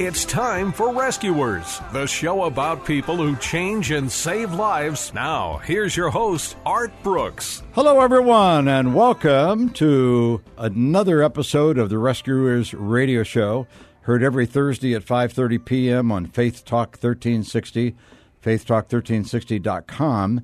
It's 0.00 0.24
time 0.24 0.70
for 0.70 0.94
Rescuers, 0.94 1.80
the 1.92 2.06
show 2.06 2.44
about 2.44 2.86
people 2.86 3.16
who 3.16 3.34
change 3.34 3.90
and 3.90 4.12
save 4.12 4.54
lives. 4.54 5.12
Now, 5.12 5.56
here's 5.64 5.96
your 5.96 6.08
host, 6.08 6.56
Art 6.64 6.92
Brooks. 7.02 7.64
Hello, 7.72 8.00
everyone, 8.00 8.68
and 8.68 8.94
welcome 8.94 9.70
to 9.70 10.40
another 10.56 11.20
episode 11.20 11.78
of 11.78 11.90
the 11.90 11.98
Rescuers 11.98 12.72
Radio 12.74 13.24
Show. 13.24 13.66
Heard 14.02 14.22
every 14.22 14.46
Thursday 14.46 14.94
at 14.94 15.04
5:30 15.04 15.64
p.m. 15.64 16.12
on 16.12 16.26
Faith 16.26 16.64
Talk 16.64 16.90
1360, 16.90 17.96
faithtalk1360.com, 18.40 20.42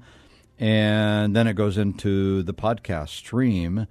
and 0.59 1.36
then 1.36 1.47
it 1.47 1.55
goes 1.55 1.79
into 1.79 2.42
the 2.42 2.55
podcast 2.55 3.11
stream. 3.11 3.86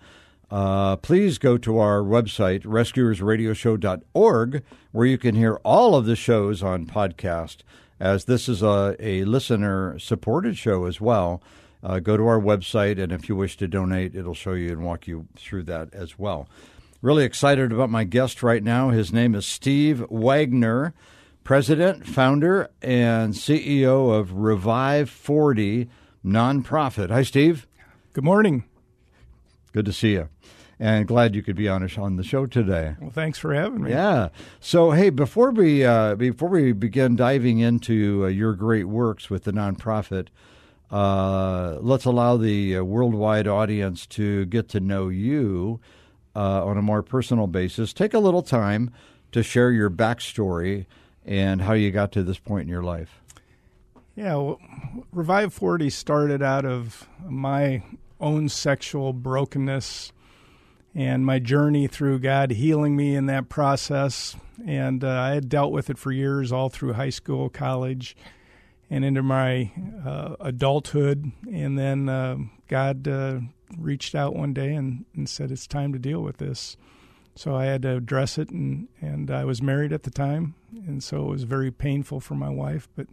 Uh, 0.54 0.96
please 0.98 1.40
go 1.40 1.58
to 1.58 1.80
our 1.80 2.02
website, 2.02 2.62
rescuersradioshow.org, 2.62 4.64
where 4.92 5.08
you 5.08 5.18
can 5.18 5.34
hear 5.34 5.56
all 5.66 5.96
of 5.96 6.06
the 6.06 6.16
shows 6.16 6.62
on 6.62 6.86
podcast, 6.86 7.64
as 8.00 8.26
this 8.26 8.48
is 8.48 8.62
a, 8.62 8.96
a 9.00 9.24
listener 9.24 9.98
supported 9.98 10.56
show 10.56 10.86
as 10.86 11.02
well. 11.02 11.42
Uh, 11.82 11.98
go 11.98 12.16
to 12.16 12.28
our 12.28 12.40
website, 12.40 13.02
and 13.02 13.12
if 13.12 13.28
you 13.28 13.36
wish 13.36 13.58
to 13.58 13.68
donate, 13.68 14.16
it'll 14.16 14.36
show 14.36 14.54
you 14.54 14.70
and 14.70 14.86
walk 14.86 15.08
you 15.08 15.28
through 15.36 15.64
that 15.64 15.92
as 15.92 16.20
well. 16.20 16.48
Really 17.02 17.24
excited 17.24 17.72
about 17.72 17.90
my 17.90 18.04
guest 18.04 18.44
right 18.44 18.64
now. 18.64 18.92
His 18.92 19.12
name 19.12 19.34
is 19.34 19.48
Steve 19.48 20.06
Wagner, 20.12 20.94
president, 21.44 22.06
founder, 22.06 22.70
and 22.80 23.34
CEO 23.34 24.16
of 24.16 24.34
Revive 24.34 25.10
40 25.10 25.90
nonprofit. 26.24 27.10
Hi, 27.10 27.24
Steve. 27.24 27.66
Good 28.14 28.24
morning. 28.24 28.66
Good 29.74 29.86
to 29.86 29.94
see 29.94 30.14
you 30.14 30.30
and 30.80 31.08
glad 31.08 31.36
you 31.36 31.42
could 31.42 31.56
be 31.56 31.68
on 31.68 31.90
on 31.98 32.16
the 32.18 32.24
show 32.24 32.46
today. 32.46 32.96
Well, 33.00 33.10
thanks 33.10 33.38
for 33.38 33.54
having 33.54 33.84
me. 33.84 33.92
Yeah. 33.92 34.30
So, 34.60 34.92
hey, 34.92 35.10
before 35.10 35.52
we 35.52 35.86
uh, 35.86 36.16
before 36.16 36.50
we 36.50 36.72
begin 36.72 37.16
diving 37.16 37.60
into 37.60 38.26
uh, 38.26 38.28
your 38.28 38.54
great 38.54 38.86
works 38.86 39.30
with 39.30 39.44
the 39.44 39.52
nonprofit, 39.52 40.28
uh, 40.92 41.78
let's 41.82 42.06
allow 42.06 42.38
the 42.38 42.78
uh, 42.78 42.84
worldwide 42.84 43.48
audience 43.48 44.06
to 44.08 44.46
get 44.46 44.70
to 44.70 44.80
know 44.80 45.10
you 45.10 45.80
uh, 46.36 46.66
on 46.66 46.78
a 46.78 46.82
more 46.82 47.02
personal 47.02 47.48
basis. 47.48 47.94
Take 47.94 48.14
a 48.14 48.20
little 48.20 48.44
time 48.44 48.92
to 49.32 49.44
share 49.44 49.72
your 49.72 49.90
backstory 49.90 50.86
and 51.26 51.62
how 51.62 51.74
you 51.74 51.92
got 51.92 52.12
to 52.14 52.24
this 52.24 52.40
point 52.40 52.64
in 52.64 52.70
your 52.70 52.84
life. 52.84 53.22
Yeah, 54.16 54.36
well, 54.36 54.62
Revive 55.12 55.54
40 55.54 55.90
started 55.90 56.44
out 56.44 56.66
of 56.66 57.08
my 57.26 57.82
own 58.24 58.50
sexual 58.50 59.14
brokenness 59.14 60.12
and 60.96 61.26
my 61.26 61.40
journey 61.40 61.88
through 61.88 62.20
God 62.20 62.52
healing 62.52 62.96
me 62.96 63.16
in 63.16 63.26
that 63.26 63.50
process. 63.50 64.36
And 64.66 65.04
uh, 65.04 65.10
I 65.10 65.30
had 65.32 65.50
dealt 65.50 65.72
with 65.72 65.90
it 65.90 65.98
for 65.98 66.12
years, 66.12 66.52
all 66.52 66.70
through 66.70 66.94
high 66.94 67.10
school, 67.10 67.50
college, 67.50 68.16
and 68.90 69.04
into 69.04 69.24
my 69.24 69.72
uh, 70.06 70.36
adulthood. 70.40 71.32
And 71.52 71.78
then 71.78 72.10
uh, 72.10 72.38
God 72.68 73.08
uh, 73.08 73.40
reached 73.78 74.14
out 74.14 74.36
one 74.36 74.54
day 74.54 74.74
and, 74.74 75.06
and 75.16 75.28
said, 75.28 75.52
It's 75.52 75.68
time 75.68 75.94
to 75.94 76.00
deal 76.00 76.22
with 76.22 76.38
this. 76.38 76.78
So 77.36 77.56
I 77.56 77.66
had 77.66 77.82
to 77.82 77.98
address 77.98 78.38
it, 78.38 78.50
and, 78.50 78.88
and 79.02 79.32
I 79.32 79.44
was 79.44 79.60
married 79.60 79.92
at 79.92 80.04
the 80.04 80.12
time. 80.12 80.54
And 80.72 81.04
so 81.04 81.26
it 81.26 81.30
was 81.30 81.44
very 81.44 81.72
painful 81.72 82.20
for 82.20 82.36
my 82.36 82.50
wife, 82.50 82.88
but 82.96 83.08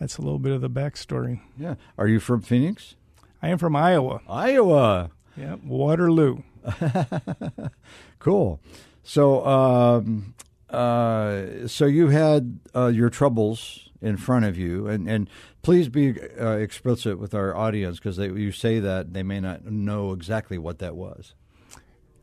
that's 0.00 0.16
a 0.16 0.22
little 0.22 0.38
bit 0.38 0.52
of 0.52 0.62
the 0.62 0.70
backstory. 0.70 1.40
Yeah. 1.58 1.74
Are 1.98 2.08
you 2.08 2.20
from 2.20 2.40
Phoenix? 2.40 2.96
I 3.44 3.48
am 3.48 3.58
from 3.58 3.76
Iowa. 3.76 4.22
Iowa. 4.26 5.10
Yeah, 5.36 5.56
Waterloo. 5.62 6.38
cool. 8.18 8.58
So, 9.02 9.44
um, 9.44 10.34
uh, 10.70 11.68
so 11.68 11.84
you 11.84 12.08
had 12.08 12.58
uh, 12.74 12.86
your 12.86 13.10
troubles 13.10 13.90
in 14.00 14.16
front 14.16 14.46
of 14.46 14.56
you, 14.56 14.86
and, 14.86 15.06
and 15.06 15.28
please 15.60 15.90
be 15.90 16.14
uh, 16.40 16.52
explicit 16.52 17.18
with 17.18 17.34
our 17.34 17.54
audience 17.54 17.98
because 17.98 18.16
you 18.16 18.50
say 18.50 18.80
that 18.80 19.12
they 19.12 19.22
may 19.22 19.40
not 19.40 19.66
know 19.66 20.12
exactly 20.12 20.56
what 20.56 20.78
that 20.78 20.96
was. 20.96 21.34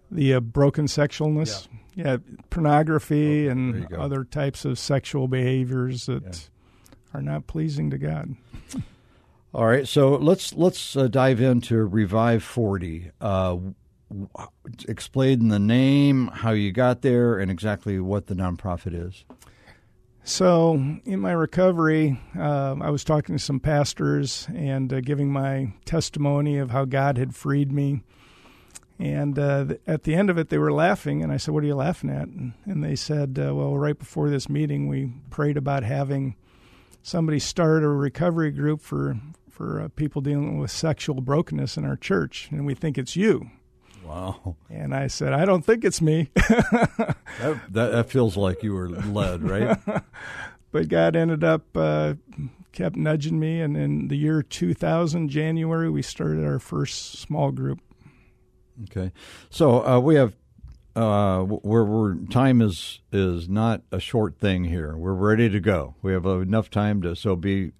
The 0.09 0.33
uh, 0.33 0.39
broken 0.39 0.87
sexualness, 0.87 1.67
yeah, 1.93 2.03
yeah 2.13 2.17
pornography 2.49 3.47
oh, 3.47 3.51
and 3.51 3.93
other 3.93 4.23
types 4.23 4.65
of 4.65 4.79
sexual 4.79 5.27
behaviors 5.27 6.07
that 6.07 6.23
yeah. 6.23 6.89
are 7.13 7.21
not 7.21 7.45
pleasing 7.45 7.91
to 7.91 7.99
God. 7.99 8.35
All 9.53 9.67
right, 9.67 9.85
so 9.85 10.11
let's 10.15 10.53
let's 10.53 10.95
uh, 10.95 11.09
dive 11.09 11.41
into 11.41 11.83
Revive 11.83 12.41
Forty. 12.41 13.11
Uh, 13.19 13.57
explain 14.87 15.49
the 15.49 15.59
name, 15.59 16.27
how 16.27 16.51
you 16.51 16.71
got 16.71 17.01
there, 17.01 17.37
and 17.37 17.51
exactly 17.51 17.99
what 17.99 18.27
the 18.27 18.33
nonprofit 18.33 18.93
is. 18.93 19.25
So, 20.23 20.75
in 21.03 21.19
my 21.19 21.33
recovery, 21.33 22.17
uh, 22.37 22.75
I 22.79 22.91
was 22.91 23.03
talking 23.03 23.35
to 23.35 23.43
some 23.43 23.59
pastors 23.59 24.47
and 24.55 24.93
uh, 24.93 25.01
giving 25.01 25.33
my 25.33 25.73
testimony 25.83 26.57
of 26.57 26.71
how 26.71 26.85
God 26.85 27.17
had 27.17 27.35
freed 27.35 27.73
me. 27.73 28.03
And 28.99 29.37
uh, 29.37 29.65
at 29.87 30.03
the 30.03 30.13
end 30.15 30.29
of 30.29 30.37
it, 30.37 30.47
they 30.47 30.59
were 30.59 30.71
laughing, 30.71 31.23
and 31.23 31.31
I 31.31 31.35
said, 31.35 31.53
"What 31.53 31.63
are 31.65 31.67
you 31.67 31.75
laughing 31.75 32.09
at?" 32.09 32.29
And 32.29 32.83
they 32.83 32.95
said, 32.95 33.37
uh, 33.37 33.53
"Well, 33.53 33.77
right 33.77 33.99
before 33.99 34.29
this 34.29 34.47
meeting, 34.47 34.87
we 34.87 35.11
prayed 35.29 35.57
about 35.57 35.83
having 35.83 36.37
somebody 37.03 37.39
start 37.39 37.83
a 37.83 37.89
recovery 37.89 38.51
group 38.51 38.79
for 38.79 39.19
for 39.51 39.81
uh, 39.81 39.87
people 39.89 40.21
dealing 40.21 40.57
with 40.57 40.71
sexual 40.71 41.21
brokenness 41.21 41.77
in 41.77 41.85
our 41.85 41.95
church, 41.95 42.49
and 42.51 42.65
we 42.65 42.73
think 42.73 42.97
it's 42.97 43.15
you." 43.15 43.49
Wow. 44.03 44.55
And 44.69 44.95
I 44.95 45.07
said, 45.07 45.33
I 45.33 45.45
don't 45.45 45.63
think 45.63 45.85
it's 45.85 46.01
me. 46.01 46.29
that, 46.35 47.15
that, 47.39 47.91
that, 47.91 48.09
feels 48.09 48.35
like 48.35 48.63
you 48.63 48.73
were 48.73 48.89
led, 48.89 49.43
right? 49.43 49.77
but 50.71 50.87
God 50.89 51.15
ended 51.15 51.43
up, 51.43 51.65
uh, 51.75 52.15
kept 52.71 52.95
nudging 52.95 53.39
me. 53.39 53.61
And 53.61 53.77
in 53.77 54.07
the 54.07 54.17
year 54.17 54.41
2000, 54.41 55.29
January, 55.29 55.89
we 55.89 56.01
started 56.01 56.43
our 56.43 56.59
first 56.59 57.19
small 57.19 57.51
group. 57.51 57.79
Okay. 58.83 59.11
So 59.49 59.85
uh, 59.85 59.99
we 59.99 60.15
have 60.15 60.35
uh, 60.95 61.41
where 61.43 61.85
we're, 61.85 62.15
time 62.31 62.61
is 62.61 62.99
is 63.11 63.47
not 63.47 63.81
a 63.91 63.99
short 63.99 64.37
thing 64.37 64.65
here. 64.65 64.95
We're 64.97 65.13
ready 65.13 65.49
to 65.49 65.59
go. 65.59 65.95
We 66.01 66.11
have 66.13 66.25
enough 66.25 66.69
time 66.69 67.01
to 67.03 67.15
so 67.15 67.35
be 67.35 67.71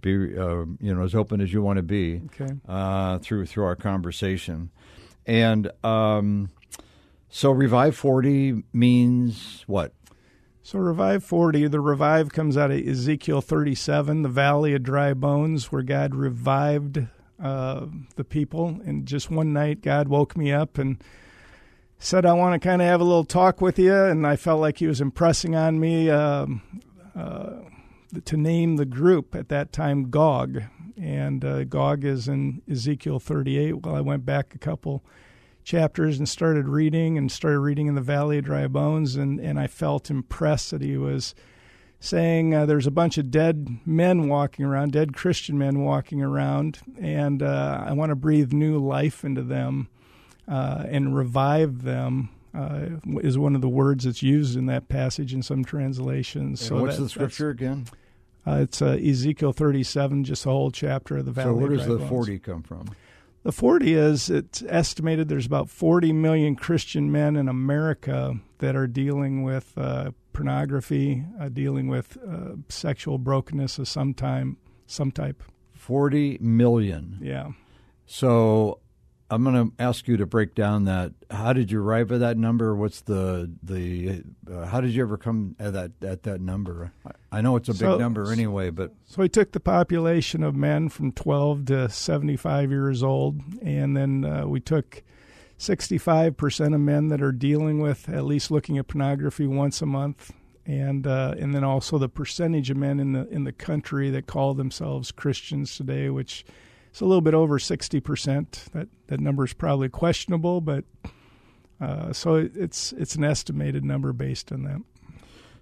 be 0.00 0.36
uh, 0.36 0.64
you 0.80 0.94
know 0.94 1.02
as 1.02 1.14
open 1.14 1.40
as 1.40 1.52
you 1.52 1.62
want 1.62 1.78
to 1.78 1.82
be 1.82 2.22
okay. 2.26 2.52
uh, 2.68 3.18
through 3.18 3.46
through 3.46 3.64
our 3.64 3.76
conversation. 3.76 4.70
And 5.26 5.70
um, 5.82 6.50
so 7.28 7.50
Revive 7.50 7.96
40 7.96 8.62
means 8.72 9.64
what? 9.66 9.92
So 10.62 10.78
Revive 10.78 11.22
40, 11.22 11.68
the 11.68 11.80
revive 11.80 12.32
comes 12.32 12.56
out 12.56 12.72
of 12.72 12.78
Ezekiel 12.78 13.40
37, 13.40 14.22
the 14.22 14.28
valley 14.28 14.74
of 14.74 14.82
dry 14.82 15.14
bones, 15.14 15.70
where 15.70 15.82
God 15.82 16.14
revived 16.14 17.06
uh, 17.40 17.86
the 18.16 18.24
people. 18.24 18.80
And 18.84 19.06
just 19.06 19.30
one 19.30 19.52
night, 19.52 19.80
God 19.80 20.08
woke 20.08 20.36
me 20.36 20.52
up 20.52 20.76
and 20.76 21.02
said, 21.98 22.26
I 22.26 22.32
want 22.32 22.60
to 22.60 22.68
kind 22.68 22.82
of 22.82 22.88
have 22.88 23.00
a 23.00 23.04
little 23.04 23.24
talk 23.24 23.60
with 23.60 23.78
you. 23.78 23.94
And 23.94 24.26
I 24.26 24.34
felt 24.34 24.60
like 24.60 24.78
he 24.78 24.88
was 24.88 25.00
impressing 25.00 25.54
on 25.54 25.78
me 25.78 26.10
um, 26.10 26.62
uh, 27.14 27.60
to 28.24 28.36
name 28.36 28.76
the 28.76 28.86
group 28.86 29.34
at 29.34 29.48
that 29.48 29.72
time 29.72 30.10
Gog 30.10 30.62
and 30.96 31.44
uh, 31.44 31.64
Gog 31.64 32.04
is 32.04 32.28
in 32.28 32.62
Ezekiel 32.70 33.20
38. 33.20 33.84
Well, 33.84 33.94
I 33.94 34.00
went 34.00 34.24
back 34.24 34.54
a 34.54 34.58
couple 34.58 35.04
chapters 35.62 36.18
and 36.18 36.28
started 36.28 36.68
reading 36.68 37.18
and 37.18 37.30
started 37.30 37.60
reading 37.60 37.86
in 37.86 37.94
the 37.94 38.00
Valley 38.00 38.38
of 38.38 38.44
Dry 38.44 38.66
Bones, 38.66 39.16
and, 39.16 39.40
and 39.40 39.58
I 39.58 39.66
felt 39.66 40.10
impressed 40.10 40.70
that 40.70 40.80
he 40.80 40.96
was 40.96 41.34
saying 41.98 42.54
uh, 42.54 42.66
there's 42.66 42.86
a 42.86 42.92
bunch 42.92 43.18
of 43.18 43.30
dead 43.30 43.78
men 43.84 44.28
walking 44.28 44.64
around, 44.64 44.92
dead 44.92 45.14
Christian 45.14 45.58
men 45.58 45.80
walking 45.80 46.22
around, 46.22 46.78
and 47.00 47.42
uh, 47.42 47.84
I 47.86 47.92
want 47.92 48.10
to 48.10 48.16
breathe 48.16 48.52
new 48.52 48.78
life 48.78 49.24
into 49.24 49.42
them 49.42 49.88
uh, 50.46 50.84
and 50.88 51.16
revive 51.16 51.82
them. 51.82 52.30
Uh, 52.56 53.18
is 53.20 53.36
one 53.36 53.54
of 53.54 53.60
the 53.60 53.68
words 53.68 54.04
that's 54.04 54.22
used 54.22 54.56
in 54.56 54.66
that 54.66 54.88
passage 54.88 55.34
in 55.34 55.42
some 55.42 55.64
translations. 55.64 56.60
And 56.60 56.68
so 56.68 56.80
what's 56.80 56.96
that, 56.96 57.02
the 57.02 57.08
scripture 57.08 57.50
again? 57.50 57.86
Uh, 58.46 58.60
it's 58.62 58.80
uh, 58.80 58.98
Ezekiel 59.02 59.52
37, 59.52 60.24
just 60.24 60.46
a 60.46 60.50
whole 60.50 60.70
chapter 60.70 61.18
of 61.18 61.26
the 61.26 61.32
Valley. 61.32 61.54
So 61.54 61.54
where 61.54 61.76
does 61.76 61.86
the 61.86 61.96
Bones. 61.96 62.08
40 62.08 62.38
come 62.38 62.62
from? 62.62 62.86
The 63.42 63.52
40 63.52 63.94
is 63.94 64.30
it's 64.30 64.64
estimated 64.68 65.28
there's 65.28 65.46
about 65.46 65.68
40 65.68 66.12
million 66.12 66.56
Christian 66.56 67.12
men 67.12 67.36
in 67.36 67.48
America 67.48 68.34
that 68.58 68.74
are 68.74 68.86
dealing 68.86 69.42
with 69.42 69.72
uh, 69.76 70.10
pornography, 70.32 71.24
uh, 71.40 71.48
dealing 71.48 71.88
with 71.88 72.16
uh, 72.28 72.56
sexual 72.68 73.18
brokenness 73.18 73.78
of 73.78 73.86
some 73.86 74.14
time, 74.14 74.56
some 74.86 75.12
type. 75.12 75.42
40 75.74 76.38
million. 76.40 77.18
Yeah. 77.20 77.50
So 78.06 78.80
I'm 79.28 79.42
going 79.42 79.70
to 79.70 79.82
ask 79.82 80.06
you 80.06 80.16
to 80.18 80.26
break 80.26 80.54
down 80.54 80.84
that. 80.84 81.12
How 81.30 81.52
did 81.52 81.70
you 81.72 81.82
arrive 81.82 82.12
at 82.12 82.20
that 82.20 82.36
number? 82.38 82.76
What's 82.76 83.00
the 83.00 83.50
the? 83.62 84.22
Uh, 84.48 84.66
how 84.66 84.80
did 84.80 84.92
you 84.92 85.02
ever 85.02 85.16
come 85.16 85.56
at 85.58 85.72
that 85.72 85.92
at 86.00 86.22
that 86.22 86.40
number? 86.40 86.92
I 87.32 87.40
know 87.40 87.56
it's 87.56 87.68
a 87.68 87.72
big 87.72 87.80
So- 87.80 87.98
number 87.98 88.30
anyway, 88.32 88.70
but 88.70 88.94
So 89.04 89.22
he 89.22 89.28
took 89.28 89.50
the 89.52 89.58
population 89.60 90.42
of 90.44 90.54
men 90.54 90.88
from 90.88 91.10
12 91.12 91.64
to 91.66 91.88
75 91.88 92.70
years 92.70 93.02
old, 93.02 93.40
and 93.62 93.96
then 93.96 94.24
uh, 94.24 94.46
we 94.46 94.60
took 94.60 95.02
65% 95.58 96.74
of 96.74 96.80
men 96.80 97.08
that 97.08 97.22
are 97.22 97.32
dealing 97.32 97.80
with 97.80 98.08
at 98.08 98.24
least 98.24 98.50
looking 98.50 98.78
at 98.78 98.86
pornography 98.88 99.46
once 99.46 99.80
a 99.82 99.86
month, 99.86 100.32
and 100.66 101.06
uh, 101.06 101.34
and 101.38 101.54
then 101.54 101.64
also 101.64 101.98
the 101.98 102.08
percentage 102.08 102.70
of 102.70 102.76
men 102.76 103.00
in 103.00 103.12
the 103.12 103.26
in 103.28 103.42
the 103.44 103.52
country 103.52 104.08
that 104.10 104.26
call 104.26 104.54
themselves 104.54 105.10
Christians 105.10 105.74
today, 105.76 106.10
which 106.10 106.44
is 106.96 107.00
a 107.00 107.06
little 107.06 107.20
bit 107.20 107.34
over 107.34 107.58
60%. 107.58 108.70
That 108.72 108.88
that 109.06 109.20
number 109.20 109.44
is 109.44 109.52
probably 109.52 109.88
questionable, 109.88 110.60
but 110.60 110.84
uh, 111.80 112.12
so 112.12 112.34
it, 112.34 112.52
it's 112.56 112.92
it's 112.92 113.14
an 113.14 113.24
estimated 113.24 113.84
number 113.84 114.12
based 114.12 114.50
on 114.50 114.62
that. 114.64 114.82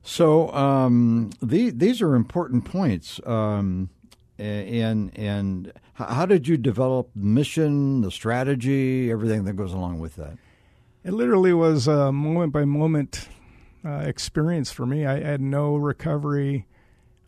So 0.02 0.52
um, 0.52 1.30
the, 1.42 1.70
these 1.70 2.02
are 2.02 2.14
important 2.14 2.64
points. 2.66 3.20
Um, 3.26 3.90
and 4.38 5.16
and 5.16 5.72
how 5.94 6.26
did 6.26 6.48
you 6.48 6.56
develop 6.56 7.10
the 7.14 7.24
mission, 7.24 8.00
the 8.00 8.10
strategy, 8.10 9.10
everything 9.10 9.44
that 9.44 9.54
goes 9.54 9.72
along 9.72 10.00
with 10.00 10.16
that? 10.16 10.36
It 11.04 11.12
literally 11.12 11.52
was 11.52 11.86
a 11.86 12.10
moment 12.10 12.52
by 12.52 12.64
moment 12.64 13.28
uh, 13.84 13.98
experience 13.98 14.70
for 14.70 14.86
me. 14.86 15.06
I 15.06 15.20
had 15.20 15.40
no 15.40 15.76
recovery 15.76 16.66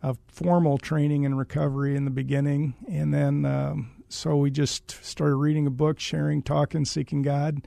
of 0.03 0.19
formal 0.27 0.79
training 0.79 1.25
and 1.25 1.39
recovery 1.39 1.97
in 1.97 2.05
the 2.05 2.11
beginning, 2.11 2.75
and 2.89 3.13
then 3.13 3.45
um, 3.45 3.96
so 4.09 4.37
we 4.37 4.51
just 4.51 4.91
started 5.05 5.37
reading 5.37 5.67
a 5.67 5.71
book, 5.71 5.99
sharing, 5.99 6.43
talking, 6.43 6.85
seeking 6.85 7.23
God, 7.23 7.67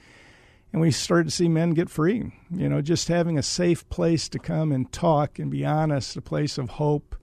and 0.71 0.81
we 0.81 0.91
started 0.91 1.25
to 1.25 1.31
see 1.31 1.49
men 1.49 1.71
get 1.71 1.89
free. 1.89 2.31
You 2.51 2.69
know, 2.69 2.81
just 2.81 3.07
having 3.07 3.37
a 3.37 3.43
safe 3.43 3.87
place 3.89 4.29
to 4.29 4.39
come 4.39 4.71
and 4.71 4.91
talk 4.91 5.39
and 5.39 5.51
be 5.51 5.65
honest, 5.65 6.15
a 6.15 6.21
place 6.21 6.57
of 6.57 6.69
hope, 6.71 7.15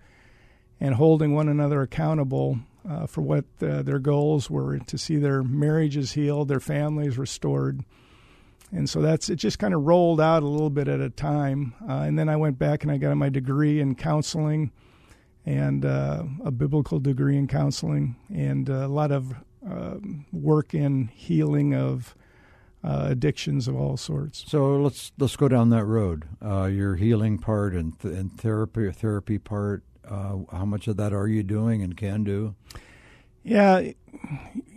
and 0.80 0.94
holding 0.94 1.34
one 1.34 1.48
another 1.48 1.80
accountable 1.82 2.58
uh, 2.88 3.06
for 3.06 3.22
what 3.22 3.44
uh, 3.62 3.82
their 3.82 3.98
goals 3.98 4.50
were 4.50 4.78
to 4.78 4.98
see 4.98 5.16
their 5.16 5.42
marriages 5.42 6.12
healed, 6.12 6.48
their 6.48 6.60
families 6.60 7.18
restored. 7.18 7.82
And 8.72 8.88
so 8.90 9.00
that's 9.00 9.28
it. 9.28 9.36
Just 9.36 9.58
kind 9.58 9.74
of 9.74 9.82
rolled 9.82 10.20
out 10.20 10.42
a 10.42 10.46
little 10.48 10.70
bit 10.70 10.88
at 10.88 11.00
a 11.00 11.10
time, 11.10 11.74
uh, 11.88 12.00
and 12.00 12.18
then 12.18 12.28
I 12.28 12.36
went 12.36 12.58
back 12.58 12.82
and 12.82 12.92
I 12.92 12.98
got 12.98 13.16
my 13.16 13.28
degree 13.28 13.80
in 13.80 13.94
counseling, 13.94 14.72
and 15.46 15.84
uh, 15.84 16.24
a 16.44 16.50
biblical 16.50 16.98
degree 16.98 17.38
in 17.38 17.46
counseling, 17.46 18.16
and 18.34 18.68
a 18.68 18.88
lot 18.88 19.12
of 19.12 19.32
uh, 19.68 19.94
work 20.32 20.74
in 20.74 21.08
healing 21.14 21.74
of 21.74 22.14
uh, 22.84 23.06
addictions 23.10 23.66
of 23.68 23.76
all 23.76 23.96
sorts. 23.96 24.44
So 24.46 24.76
let's 24.76 25.12
let's 25.18 25.36
go 25.36 25.48
down 25.48 25.70
that 25.70 25.84
road. 25.84 26.24
Uh, 26.44 26.64
your 26.64 26.96
healing 26.96 27.38
part 27.38 27.74
and, 27.74 27.98
th- 27.98 28.14
and 28.14 28.38
therapy 28.38 28.90
therapy 28.90 29.38
part. 29.38 29.82
Uh, 30.06 30.38
how 30.52 30.64
much 30.64 30.86
of 30.86 30.96
that 30.98 31.12
are 31.12 31.26
you 31.26 31.42
doing 31.42 31.82
and 31.82 31.96
can 31.96 32.22
do? 32.22 32.54
Yeah, 33.42 33.92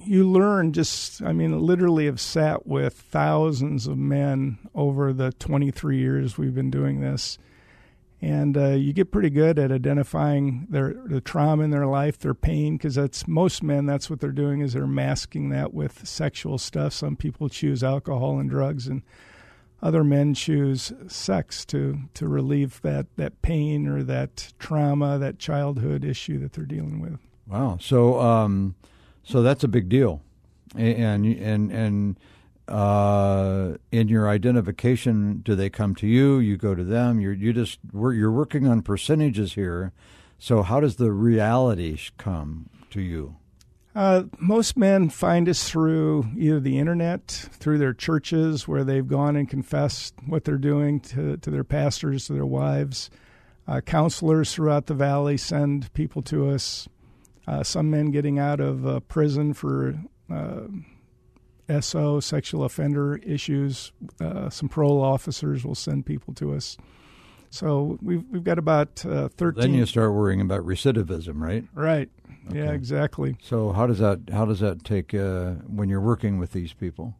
you 0.05 0.29
learn 0.29 0.73
just, 0.73 1.23
I 1.23 1.33
mean, 1.33 1.59
literally 1.59 2.05
have 2.05 2.21
sat 2.21 2.67
with 2.67 2.93
thousands 2.93 3.87
of 3.87 3.97
men 3.97 4.59
over 4.75 5.11
the 5.11 5.31
23 5.33 5.97
years 5.97 6.37
we've 6.37 6.53
been 6.53 6.71
doing 6.71 7.01
this. 7.01 7.39
And 8.21 8.57
uh, 8.57 8.71
you 8.71 8.91
get 8.91 9.11
pretty 9.11 9.29
good 9.29 9.57
at 9.57 9.71
identifying 9.71 10.67
their 10.69 10.93
the 11.05 11.21
trauma 11.21 11.63
in 11.63 11.69
their 11.69 11.85
life, 11.85 12.19
their 12.19 12.33
pain, 12.33 12.75
because 12.75 12.95
that's 12.95 13.27
most 13.27 13.63
men. 13.63 13.85
That's 13.85 14.09
what 14.09 14.19
they're 14.19 14.31
doing 14.31 14.59
is 14.59 14.73
they're 14.73 14.85
masking 14.85 15.49
that 15.51 15.73
with 15.73 16.05
sexual 16.05 16.57
stuff. 16.57 16.91
Some 16.91 17.15
people 17.15 17.47
choose 17.47 17.81
alcohol 17.81 18.37
and 18.37 18.49
drugs, 18.49 18.87
and 18.87 19.03
other 19.81 20.03
men 20.03 20.33
choose 20.33 20.91
sex 21.07 21.63
to 21.67 21.97
to 22.15 22.27
relieve 22.27 22.81
that 22.81 23.07
that 23.15 23.41
pain 23.41 23.87
or 23.87 24.03
that 24.03 24.51
trauma, 24.59 25.17
that 25.17 25.39
childhood 25.39 26.03
issue 26.03 26.39
that 26.39 26.51
they're 26.51 26.65
dealing 26.65 26.99
with. 26.99 27.19
Wow. 27.47 27.77
So 27.79 28.19
um, 28.19 28.75
so 29.23 29.41
that's 29.41 29.63
a 29.63 29.69
big 29.69 29.87
deal, 29.87 30.21
and 30.75 31.25
and 31.25 31.71
and 31.71 32.19
uh, 32.69 33.77
in 33.91 34.07
your 34.07 34.29
identification, 34.29 35.41
do 35.43 35.55
they 35.55 35.69
come 35.69 35.95
to 35.95 36.07
you? 36.07 36.39
You 36.39 36.57
go 36.57 36.75
to 36.75 36.83
them. 36.83 37.19
You're 37.19 37.33
you 37.33 37.53
just 37.53 37.79
you're 37.93 38.31
working 38.31 38.67
on 38.67 38.81
percentages 38.81 39.53
here. 39.53 39.91
So 40.37 40.63
how 40.63 40.79
does 40.79 40.95
the 40.95 41.11
reality 41.11 41.97
come 42.17 42.69
to 42.91 43.01
you? 43.01 43.35
Uh, 43.95 44.23
most 44.39 44.77
men 44.77 45.09
find 45.09 45.49
us 45.49 45.67
through 45.69 46.25
either 46.37 46.59
the 46.59 46.77
internet, 46.77 47.27
through 47.27 47.79
their 47.79 47.93
churches, 47.93 48.67
where 48.67 48.83
they've 48.83 49.07
gone 49.07 49.35
and 49.35 49.49
confessed 49.49 50.13
what 50.25 50.45
they're 50.45 50.57
doing 50.57 50.99
to, 50.99 51.37
to 51.37 51.49
their 51.49 51.63
pastors, 51.63 52.27
to 52.27 52.33
their 52.33 52.45
wives. 52.45 53.09
Uh, 53.67 53.81
counselors 53.81 54.53
throughout 54.53 54.85
the 54.85 54.93
valley 54.93 55.37
send 55.37 55.91
people 55.93 56.21
to 56.21 56.49
us. 56.49 56.87
Uh, 57.47 57.63
some 57.63 57.89
men 57.89 58.11
getting 58.11 58.39
out 58.39 58.59
of 58.59 58.85
uh, 58.85 58.99
prison 59.01 59.53
for 59.53 59.99
uh, 60.31 60.61
SO, 61.81 62.19
sexual 62.19 62.63
offender 62.63 63.17
issues. 63.17 63.91
Uh, 64.19 64.49
some 64.49 64.69
parole 64.69 65.01
officers 65.01 65.63
will 65.63 65.75
send 65.75 66.05
people 66.05 66.33
to 66.35 66.53
us. 66.53 66.77
So 67.49 67.97
we've 68.01 68.23
we've 68.31 68.43
got 68.43 68.59
about 68.59 69.05
uh, 69.05 69.29
thirteen. 69.29 69.61
Then 69.61 69.73
you 69.73 69.85
start 69.85 70.13
worrying 70.13 70.41
about 70.41 70.65
recidivism, 70.65 71.41
right? 71.41 71.63
right. 71.73 72.09
Yeah, 72.51 72.71
exactly. 72.71 73.37
So 73.41 73.71
how 73.71 73.87
does 73.87 73.99
that 73.99 74.21
how 74.31 74.45
does 74.45 74.59
that 74.59 74.83
take 74.83 75.13
uh, 75.13 75.51
when 75.67 75.89
you're 75.89 76.01
working 76.01 76.39
with 76.39 76.51
these 76.51 76.73
people? 76.73 77.15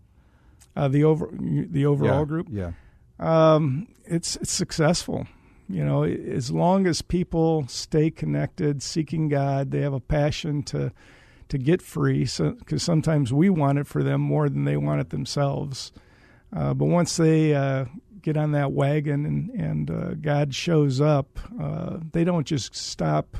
Uh, 0.76 0.88
the 0.88 1.04
over 1.04 1.30
the 1.34 1.86
overall 1.86 2.20
yeah. 2.20 2.26
group. 2.26 2.48
Yeah. 2.50 2.72
Um, 3.20 3.88
it's 4.06 4.36
it's 4.38 4.52
successful. 4.52 5.28
You 5.68 5.86
know, 5.86 6.04
as 6.04 6.50
long 6.50 6.88
as 6.88 7.04
people 7.04 7.68
stay 7.68 8.10
connected, 8.10 8.82
seeking 8.82 9.30
God, 9.30 9.70
they 9.70 9.82
have 9.82 9.94
a 9.94 10.00
passion 10.00 10.64
to 10.64 10.92
to 11.50 11.58
get 11.58 11.82
free. 11.82 12.26
So, 12.26 12.52
because 12.52 12.82
sometimes 12.82 13.34
we 13.34 13.50
want 13.50 13.80
it 13.80 13.88
for 13.88 14.04
them 14.04 14.22
more 14.22 14.50
than 14.50 14.64
they 14.64 14.78
want 14.78 15.02
it 15.02 15.10
themselves. 15.10 15.92
Uh, 16.56 16.74
but 16.74 16.86
once 16.86 17.18
they 17.18 17.54
uh, 17.54 17.86
get 18.22 18.38
on 18.38 18.54
that 18.54 18.72
wagon 18.72 19.26
and 19.26 19.50
and 19.52 19.92
uh, 19.92 20.14
God 20.16 20.56
shows 20.56 21.02
up, 21.02 21.40
uh, 21.62 21.98
they 22.12 22.24
don't 22.24 22.48
just 22.48 22.76
stop 22.76 23.38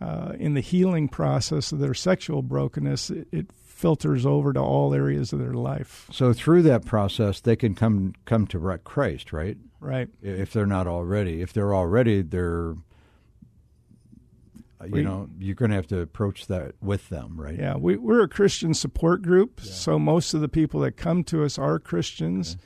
uh, 0.00 0.32
in 0.38 0.54
the 0.54 0.60
healing 0.60 1.08
process 1.08 1.72
of 1.72 1.78
their 1.78 1.94
sexual 1.94 2.42
brokenness. 2.42 3.10
It, 3.10 3.28
it 3.32 3.46
filters 3.76 4.24
over 4.24 4.54
to 4.54 4.60
all 4.60 4.94
areas 4.94 5.34
of 5.34 5.38
their 5.38 5.52
life. 5.52 6.08
So 6.10 6.32
through 6.32 6.62
that 6.62 6.86
process, 6.86 7.40
they 7.40 7.56
can 7.56 7.74
come 7.74 8.14
come 8.24 8.46
to 8.48 8.78
Christ, 8.84 9.32
right? 9.32 9.58
Right. 9.80 10.08
If 10.22 10.52
they're 10.52 10.66
not 10.66 10.86
already, 10.86 11.42
if 11.42 11.52
they're 11.52 11.74
already, 11.74 12.22
they're 12.22 12.74
uh, 14.80 14.84
you 14.86 15.02
know 15.02 15.28
you're 15.38 15.54
going 15.54 15.70
to 15.70 15.76
have 15.76 15.86
to 15.88 16.00
approach 16.00 16.46
that 16.48 16.74
with 16.82 17.08
them, 17.08 17.40
right? 17.40 17.58
Yeah, 17.58 17.76
we, 17.76 17.96
we're 17.96 18.22
a 18.22 18.28
Christian 18.28 18.74
support 18.74 19.22
group, 19.22 19.60
so 19.60 19.98
most 19.98 20.34
of 20.34 20.40
the 20.40 20.48
people 20.48 20.80
that 20.80 20.96
come 20.96 21.24
to 21.24 21.44
us 21.44 21.58
are 21.58 21.78
Christians. 21.78 22.56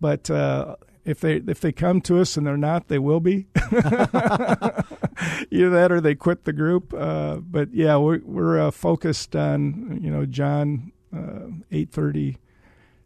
But 0.00 0.30
uh, 0.30 0.76
if 1.04 1.20
they 1.20 1.36
if 1.36 1.60
they 1.60 1.72
come 1.72 2.00
to 2.02 2.18
us 2.20 2.36
and 2.36 2.46
they're 2.46 2.56
not, 2.56 2.88
they 2.88 2.98
will 2.98 3.20
be. 3.20 3.46
Either 5.50 5.70
that 5.70 5.88
or 5.90 6.00
they 6.00 6.14
quit 6.14 6.44
the 6.44 6.52
group. 6.52 6.92
Uh, 6.92 7.36
but 7.36 7.72
yeah, 7.72 7.96
we're 7.96 8.20
we're 8.24 8.58
uh, 8.60 8.70
focused 8.70 9.34
on 9.34 10.00
you 10.02 10.10
know 10.10 10.26
John 10.26 10.92
uh, 11.16 11.48
eight 11.70 11.90
thirty 11.90 12.38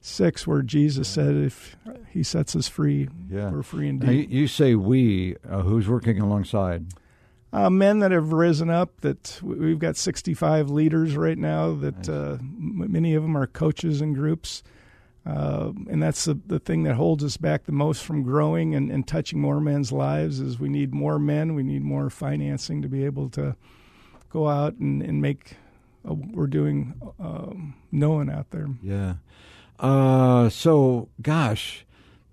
six, 0.01 0.47
where 0.47 0.63
Jesus 0.63 1.07
said, 1.09 1.35
"If 1.37 1.77
He 2.09 2.23
sets 2.23 2.57
us 2.57 2.67
free, 2.69 3.09
Yeah. 3.31 3.51
we're 3.51 3.63
free 3.63 3.93
Now, 3.93 4.11
indeed." 4.11 4.31
you 4.31 4.49
say 4.49 4.75
we. 4.75 5.37
Uh, 5.49 5.61
who's 5.63 5.89
working 5.89 6.19
alongside? 6.21 6.87
Uh, 7.53 7.69
men 7.71 7.99
that 8.01 8.13
have 8.13 8.33
risen 8.33 8.71
up 8.71 9.01
that 9.01 9.39
we- 9.43 9.57
we've 9.57 9.79
got 9.79 9.97
65 9.97 10.71
leaders 10.71 11.17
right 11.17 11.39
now 11.39 11.75
that 11.75 12.09
uh, 12.09 12.39
many 12.41 13.15
of 13.15 13.23
them 13.23 13.37
are 13.37 13.47
coaches 13.47 14.01
and 14.01 14.15
groups 14.15 14.63
Uh, 15.27 15.73
and 15.91 16.03
that's 16.03 16.25
the, 16.25 16.35
the 16.47 16.59
thing 16.59 16.83
that 16.85 16.95
holds 16.97 17.23
us 17.23 17.37
back 17.37 17.65
the 17.65 17.73
most 17.73 18.03
from 18.03 18.23
growing 18.23 18.75
and, 18.75 18.91
and 18.91 19.07
touching 19.07 19.39
more 19.39 19.61
men's 19.61 19.93
lives 19.93 20.41
is 20.41 20.59
we 20.59 20.69
need 20.69 20.95
more 20.95 21.19
men. 21.19 21.55
We 21.55 21.63
need 21.63 21.83
more 21.83 22.09
financing 22.09 22.81
to 22.81 22.89
be 22.89 23.05
able 23.05 23.29
to 23.31 23.55
go 24.31 24.49
out 24.49 24.77
and, 24.81 25.03
and 25.03 25.21
make 25.21 25.57
uh, 26.09 26.15
what 26.15 26.31
we're 26.35 26.47
doing 26.47 26.95
um, 27.21 27.75
known 27.93 28.31
out 28.31 28.51
there. 28.51 28.69
Yeah. 28.83 29.17
Uh, 29.79 30.49
so, 30.49 31.09
gosh, 31.21 31.85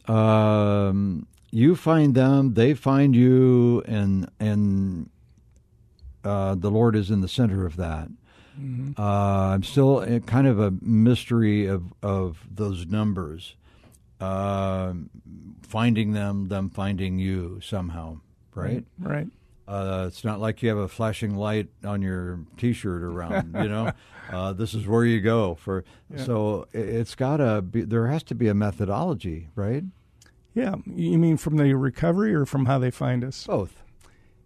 um, 0.07 1.27
you 1.57 1.75
find 1.75 2.13
them, 2.13 2.53
they 2.53 2.75
find 2.75 3.15
you, 3.15 3.81
and 3.87 4.29
and 4.39 5.09
uh, 6.23 6.53
the 6.53 6.69
Lord 6.69 6.95
is 6.95 7.09
in 7.09 7.21
the 7.21 7.27
center 7.27 7.65
of 7.65 7.77
that. 7.77 8.09
Mm-hmm. 8.61 9.01
Uh, 9.01 9.55
I'm 9.55 9.63
still 9.63 10.19
kind 10.27 10.45
of 10.45 10.59
a 10.59 10.71
mystery 10.83 11.65
of 11.65 11.91
of 12.03 12.45
those 12.47 12.85
numbers. 12.85 13.55
Uh, 14.21 14.93
finding 15.63 16.13
them, 16.13 16.47
them 16.47 16.69
finding 16.69 17.17
you 17.17 17.59
somehow, 17.63 18.19
right? 18.53 18.85
Right. 18.99 19.27
Uh, 19.67 20.05
it's 20.07 20.23
not 20.23 20.39
like 20.39 20.61
you 20.61 20.69
have 20.69 20.77
a 20.77 20.87
flashing 20.87 21.35
light 21.35 21.69
on 21.83 22.03
your 22.03 22.39
T-shirt 22.57 23.01
around. 23.01 23.53
You 23.55 23.67
know, 23.67 23.91
uh, 24.31 24.53
this 24.53 24.75
is 24.75 24.87
where 24.87 25.05
you 25.05 25.21
go 25.21 25.55
for. 25.55 25.83
Yeah. 26.15 26.23
So 26.23 26.67
it's 26.71 27.15
got 27.15 27.37
to 27.37 27.63
be. 27.63 27.81
There 27.81 28.07
has 28.07 28.21
to 28.23 28.35
be 28.35 28.47
a 28.47 28.53
methodology, 28.53 29.49
right? 29.55 29.83
Yeah. 30.57 30.73
You 30.87 31.19
mean 31.19 31.37
from 31.37 31.57
the 31.57 31.71
recovery 31.75 32.33
or 32.33 32.47
from 32.47 32.65
how 32.65 32.79
they 32.79 32.89
find 32.89 33.23
us? 33.23 33.45
Both. 33.45 33.83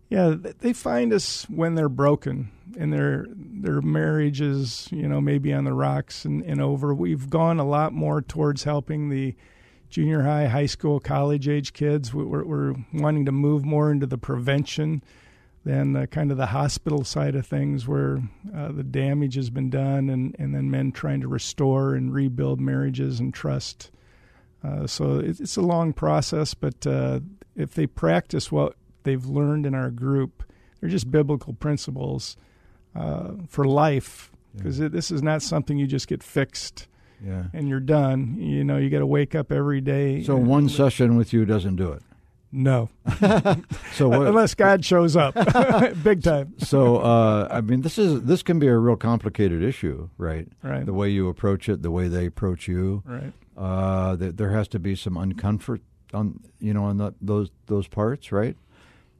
Yeah, 0.09 0.35
they 0.37 0.73
find 0.73 1.13
us 1.13 1.45
when 1.49 1.75
they're 1.75 1.87
broken 1.87 2.51
and 2.77 2.91
their 2.91 3.27
their 3.29 3.81
marriages, 3.81 4.89
you 4.91 5.07
know, 5.07 5.21
maybe 5.21 5.53
on 5.53 5.63
the 5.63 5.71
rocks 5.71 6.25
and, 6.25 6.43
and 6.43 6.59
over. 6.59 6.93
We've 6.93 7.29
gone 7.29 7.61
a 7.61 7.65
lot 7.65 7.93
more 7.93 8.21
towards 8.21 8.65
helping 8.65 9.07
the 9.07 9.35
junior 9.89 10.23
high, 10.23 10.47
high 10.47 10.65
school, 10.65 10.99
college 10.99 11.47
age 11.47 11.71
kids. 11.71 12.13
We're, 12.13 12.43
we're 12.43 12.75
wanting 12.91 13.25
to 13.27 13.31
move 13.31 13.63
more 13.63 13.89
into 13.89 14.05
the 14.05 14.17
prevention 14.17 15.01
than 15.63 15.95
uh, 15.95 16.07
kind 16.07 16.29
of 16.29 16.35
the 16.35 16.47
hospital 16.47 17.05
side 17.05 17.35
of 17.35 17.47
things 17.47 17.87
where 17.87 18.21
uh, 18.53 18.73
the 18.73 18.83
damage 18.83 19.35
has 19.35 19.49
been 19.49 19.69
done 19.69 20.09
and, 20.09 20.35
and 20.37 20.53
then 20.53 20.69
men 20.69 20.91
trying 20.91 21.21
to 21.21 21.29
restore 21.29 21.95
and 21.95 22.13
rebuild 22.13 22.59
marriages 22.59 23.21
and 23.21 23.33
trust. 23.33 23.91
Uh, 24.63 24.85
so 24.85 25.19
it's, 25.19 25.39
it's, 25.39 25.57
a 25.57 25.61
long 25.61 25.91
process, 25.91 26.53
but 26.53 26.85
uh, 26.85 27.19
if 27.55 27.73
they 27.73 27.87
practice 27.87 28.51
what 28.51 28.75
they've 29.03 29.25
learned 29.25 29.65
in 29.65 29.73
our 29.73 29.89
group, 29.89 30.43
they're 30.79 30.89
just 30.89 31.09
biblical 31.09 31.53
principles 31.53 32.37
uh, 32.95 33.31
for 33.47 33.65
life 33.65 34.31
because 34.55 34.79
yeah. 34.79 34.87
this 34.87 35.11
is 35.11 35.23
not 35.23 35.41
something 35.41 35.77
you 35.77 35.87
just 35.87 36.07
get 36.07 36.21
fixed 36.21 36.87
yeah. 37.25 37.45
and 37.53 37.69
you're 37.69 37.79
done. 37.79 38.35
You 38.37 38.63
know, 38.63 38.77
you 38.77 38.89
got 38.89 38.99
to 38.99 39.05
wake 39.05 39.35
up 39.35 39.51
every 39.51 39.81
day. 39.81 40.23
So 40.23 40.35
one 40.35 40.69
session 40.69 41.15
with 41.15 41.33
you 41.33 41.45
doesn't 41.45 41.75
do 41.75 41.91
it. 41.91 42.03
No. 42.51 42.89
so 43.93 44.09
what, 44.09 44.27
unless 44.27 44.55
God 44.55 44.83
shows 44.83 45.15
up, 45.15 45.33
big 46.03 46.21
time. 46.21 46.53
so 46.57 46.97
uh, 46.97 47.47
I 47.49 47.61
mean, 47.61 47.81
this 47.81 47.97
is 47.97 48.23
this 48.23 48.43
can 48.43 48.59
be 48.59 48.67
a 48.67 48.77
real 48.77 48.97
complicated 48.97 49.63
issue, 49.63 50.09
right? 50.17 50.47
Right. 50.61 50.85
The 50.85 50.93
way 50.93 51.09
you 51.09 51.29
approach 51.29 51.69
it, 51.69 51.81
the 51.81 51.91
way 51.91 52.07
they 52.07 52.25
approach 52.25 52.67
you. 52.67 53.03
Right. 53.05 53.33
Uh, 53.57 54.17
there 54.19 54.49
has 54.51 54.67
to 54.69 54.79
be 54.79 54.95
some 54.95 55.15
uncomfort 55.15 55.81
on 56.13 56.39
you 56.59 56.73
know 56.73 56.85
on 56.85 56.97
the, 56.97 57.13
those 57.21 57.49
those 57.67 57.87
parts, 57.87 58.31
right? 58.31 58.57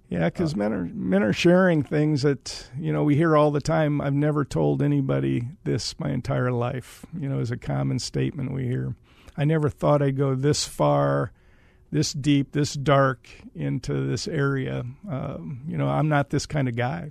Yeah, 0.10 0.26
because 0.26 0.56
uh, 0.56 0.58
men 0.58 0.74
are 0.74 0.90
men 0.94 1.24
are 1.24 1.32
sharing 1.32 1.84
things 1.84 2.24
that 2.24 2.68
you 2.78 2.92
know 2.92 3.04
we 3.04 3.16
hear 3.16 3.38
all 3.38 3.50
the 3.50 3.62
time. 3.62 4.02
I've 4.02 4.14
never 4.14 4.44
told 4.44 4.82
anybody 4.82 5.48
this 5.64 5.98
my 6.00 6.10
entire 6.12 6.52
life. 6.52 7.06
You 7.18 7.30
know, 7.30 7.40
is 7.40 7.52
a 7.52 7.58
common 7.58 7.98
statement 8.00 8.52
we 8.52 8.68
hear. 8.68 8.96
I 9.38 9.46
never 9.46 9.70
thought 9.70 10.02
I'd 10.02 10.18
go 10.18 10.36
this 10.36 10.68
far, 10.68 11.32
this 11.92 12.14
deep, 12.14 12.54
this 12.54 12.74
dark 12.74 13.30
into 13.54 14.08
this 14.08 14.28
area. 14.28 14.86
Um, 15.10 15.62
you 15.68 15.78
know, 15.78 15.88
I'm 15.88 16.10
not 16.10 16.30
this 16.30 16.46
kind 16.46 16.68
of 16.68 16.76
guy. 16.76 17.10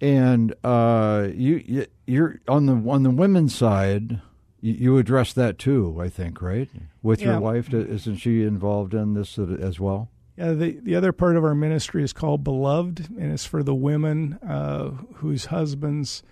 And 0.00 0.54
uh, 0.64 1.28
you 1.34 1.86
you're 2.06 2.40
on 2.48 2.66
the 2.66 2.74
on 2.90 3.02
the 3.02 3.10
women's 3.10 3.54
side. 3.54 4.20
You 4.62 4.98
address 4.98 5.32
that 5.32 5.58
too, 5.58 5.98
I 6.00 6.10
think, 6.10 6.42
right? 6.42 6.68
With 7.02 7.22
yeah. 7.22 7.28
your 7.28 7.40
wife, 7.40 7.72
isn't 7.72 8.16
she 8.16 8.42
involved 8.42 8.92
in 8.92 9.14
this 9.14 9.38
as 9.38 9.80
well? 9.80 10.10
Yeah, 10.36 10.52
the, 10.52 10.78
the 10.82 10.96
other 10.96 11.12
part 11.12 11.36
of 11.36 11.44
our 11.44 11.54
ministry 11.54 12.02
is 12.02 12.12
called 12.12 12.44
Beloved, 12.44 13.08
and 13.18 13.32
it's 13.32 13.44
for 13.44 13.62
the 13.62 13.74
women 13.74 14.38
uh, 14.46 14.90
whose 15.16 15.46
husbands 15.46 16.22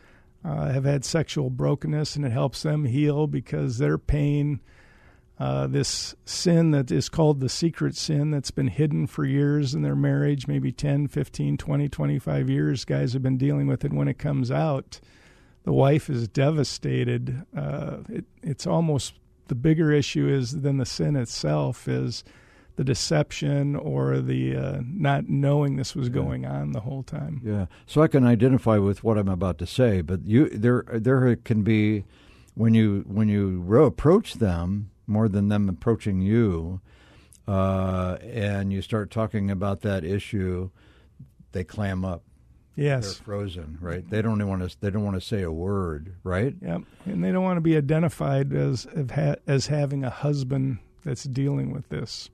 uh, 0.44 0.70
have 0.70 0.84
had 0.84 1.04
sexual 1.04 1.50
brokenness, 1.50 2.16
and 2.16 2.25
it 2.25 2.32
helps 2.32 2.62
them 2.62 2.84
heal 2.84 3.26
because 3.26 3.78
their 3.78 3.98
pain, 3.98 4.60
uh, 5.38 5.66
this 5.66 6.14
sin 6.25 6.73
that 6.73 6.90
is 6.90 7.09
called 7.09 7.40
the 7.40 7.49
secret 7.49 7.97
sin 7.97 8.30
that's 8.30 8.50
been 8.50 8.68
hidden 8.68 9.07
for 9.07 9.25
years 9.25 9.75
in 9.75 9.83
their 9.83 9.97
marriage, 9.97 10.47
maybe 10.47 10.73
10, 10.73 11.09
15, 11.09 11.57
20, 11.57 11.88
25 11.88 12.50
years, 12.50 12.85
guys 12.85 13.12
have 13.12 13.23
been 13.23 13.38
dealing 13.38 13.66
with 13.66 13.85
it. 13.85 13.92
When 13.92 14.09
it 14.09 14.18
comes 14.18 14.50
out, 14.50 15.00
the 15.64 15.73
wife 15.73 16.11
is 16.11 16.28
devastated. 16.28 17.42
Uh, 17.57 17.99
it, 18.09 18.25
it's 18.42 18.66
almost 18.66 19.14
the 19.47 19.54
bigger 19.54 19.92
issue 19.92 20.28
is 20.28 20.61
than 20.62 20.78
the 20.78 20.87
sin 20.87 21.16
itself 21.16 21.88
is– 21.88 22.25
the 22.78 22.85
deception 22.85 23.75
or 23.75 24.21
the 24.21 24.57
uh, 24.57 24.78
not 24.87 25.28
knowing 25.28 25.75
this 25.75 25.97
was 25.97 26.09
going 26.09 26.47
on 26.47 26.71
the 26.71 26.80
whole 26.80 27.02
time. 27.02 27.42
Yeah, 27.45 27.66
so 27.87 28.02
I 28.02 28.07
can 28.07 28.25
identify 28.25 28.78
with 28.78 29.02
what 29.02 29.18
I'm 29.18 29.28
about 29.28 29.59
to 29.59 29.66
say, 29.66 30.00
but 30.00 30.25
you 30.25 30.49
there 30.49 30.85
there 30.88 31.35
can 31.35 31.62
be 31.62 32.04
when 32.54 32.75
you 32.75 33.04
when 33.09 33.28
you 33.28 33.75
approach 33.85 34.35
them 34.35 34.90
more 35.08 35.28
than 35.28 35.48
them 35.48 35.68
approaching 35.68 36.20
you, 36.20 36.80
uh, 37.46 38.18
and 38.22 38.72
you 38.72 38.82
start 38.82 39.10
talking 39.10 39.50
about 39.50 39.80
that 39.80 40.04
issue, 40.04 40.70
they 41.52 41.64
clam 41.64 42.04
up. 42.04 42.22
Yes, 42.76 43.14
they're 43.14 43.24
frozen. 43.24 43.78
Right? 43.80 44.08
They 44.08 44.22
don't 44.22 44.46
want 44.46 44.70
to. 44.70 44.76
They 44.80 44.90
don't 44.90 45.04
want 45.04 45.16
to 45.16 45.26
say 45.26 45.42
a 45.42 45.50
word. 45.50 46.14
Right? 46.22 46.54
Yep. 46.62 46.82
And 47.06 47.24
they 47.24 47.32
don't 47.32 47.42
want 47.42 47.56
to 47.56 47.60
be 47.60 47.76
identified 47.76 48.52
as 48.52 48.86
as 49.46 49.66
having 49.66 50.04
a 50.04 50.10
husband 50.10 50.78
that's 51.04 51.24
dealing 51.24 51.72
with 51.72 51.88
this. 51.88 52.30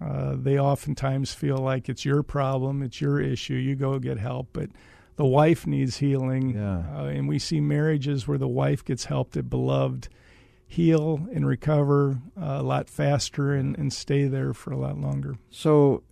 Uh, 0.00 0.34
they 0.36 0.58
oftentimes 0.58 1.32
feel 1.32 1.58
like 1.58 1.88
it's 1.88 2.04
your 2.04 2.22
problem, 2.22 2.82
it's 2.82 3.00
your 3.00 3.20
issue. 3.20 3.54
You 3.54 3.74
go 3.74 3.98
get 3.98 4.18
help, 4.18 4.48
but 4.52 4.70
the 5.16 5.24
wife 5.24 5.66
needs 5.66 5.98
healing. 5.98 6.50
Yeah. 6.50 6.82
Uh, 6.94 7.04
and 7.06 7.28
we 7.28 7.38
see 7.38 7.60
marriages 7.60 8.26
where 8.26 8.38
the 8.38 8.48
wife 8.48 8.84
gets 8.84 9.04
helped 9.04 9.36
at 9.36 9.48
beloved 9.48 10.08
heal 10.74 11.28
and 11.32 11.46
recover 11.46 12.18
uh, 12.36 12.56
a 12.58 12.62
lot 12.62 12.90
faster 12.90 13.54
and, 13.54 13.78
and 13.78 13.92
stay 13.92 14.26
there 14.26 14.52
for 14.52 14.72
a 14.72 14.76
lot 14.76 14.98
longer. 14.98 15.36
So, 15.48 16.02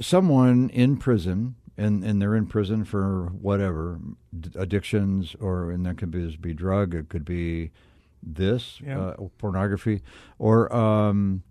someone 0.00 0.70
in 0.70 0.96
prison, 0.96 1.56
and, 1.76 2.02
and 2.02 2.20
they're 2.20 2.34
in 2.34 2.46
prison 2.46 2.84
for 2.84 3.26
whatever 3.40 4.00
addictions, 4.54 5.36
or 5.38 5.70
and 5.70 5.84
that 5.84 5.98
could 5.98 6.10
be, 6.10 6.34
be 6.36 6.54
drug, 6.54 6.94
it 6.94 7.10
could 7.10 7.26
be 7.26 7.70
this, 8.22 8.80
yeah. 8.84 9.00
uh, 9.00 9.16
pornography, 9.36 10.00
or 10.38 10.74
um, 10.74 11.42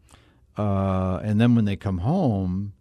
uh, 0.57 1.19
and 1.23 1.39
then 1.39 1.53
when 1.53 1.65
they 1.65 1.75
come 1.75 1.99
home, 1.99 2.73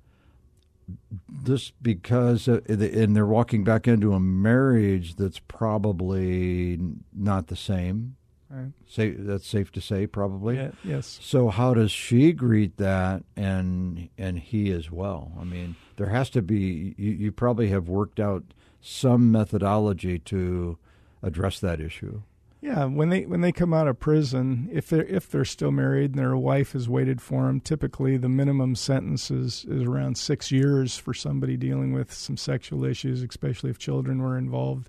this 1.29 1.73
because 1.83 2.49
uh, 2.49 2.61
and 2.69 3.15
they're 3.17 3.27
walking 3.27 3.65
back 3.65 3.87
into 3.87 4.13
a 4.13 4.21
marriage 4.21 5.17
that's 5.17 5.41
probably 5.41 6.79
not 7.13 7.49
the 7.49 7.57
same. 7.57 8.17
Right. 8.55 8.71
Say 8.87 9.11
that's 9.11 9.47
safe 9.49 9.73
to 9.73 9.81
say, 9.81 10.07
probably. 10.07 10.57
Yeah, 10.57 10.71
yes. 10.85 11.19
So 11.21 11.49
how 11.49 11.75
does 11.75 11.91
she 11.91 12.33
greet 12.33 12.77
that, 12.77 13.25
and 13.37 14.09
and 14.17 14.39
he 14.39 14.71
as 14.71 14.93
well? 14.93 15.33
I 15.41 15.43
mean, 15.43 15.75
there 15.97 16.11
has 16.11 16.31
to 16.31 16.43
be. 16.43 16.95
You, 16.97 17.11
you 17.13 17.33
probably 17.33 17.69
have 17.71 17.89
worked 17.89 18.21
out 18.21 18.45
some 18.81 19.33
methodology 19.33 20.21
to 20.21 20.79
address 21.21 21.59
that 21.61 21.81
issue. 21.81 22.23
Yeah, 22.61 22.85
when 22.85 23.09
they 23.09 23.27
when 23.27 23.41
they 23.41 23.51
come 23.51 23.75
out 23.75 23.89
of 23.89 23.99
prison, 23.99 24.71
if 24.73 24.89
they're 24.89 25.05
if 25.05 25.29
they're 25.29 25.45
still 25.45 25.73
married 25.73 26.13
and 26.13 26.19
their 26.19 26.37
wife 26.37 26.73
has 26.73 26.89
waited 26.89 27.21
for 27.21 27.43
them, 27.43 27.61
typically 27.61 28.17
the 28.17 28.29
minimum 28.29 28.77
sentence 28.77 29.33
is, 29.33 29.67
is 29.69 29.83
around 29.83 30.17
six 30.17 30.53
years 30.53 30.97
for 30.97 31.13
somebody 31.13 31.57
dealing 31.57 31.93
with 31.93 32.13
some 32.13 32.37
sexual 32.37 32.85
issues, 32.85 33.21
especially 33.23 33.71
if 33.71 33.79
children 33.79 34.23
were 34.23 34.39
involved. 34.39 34.89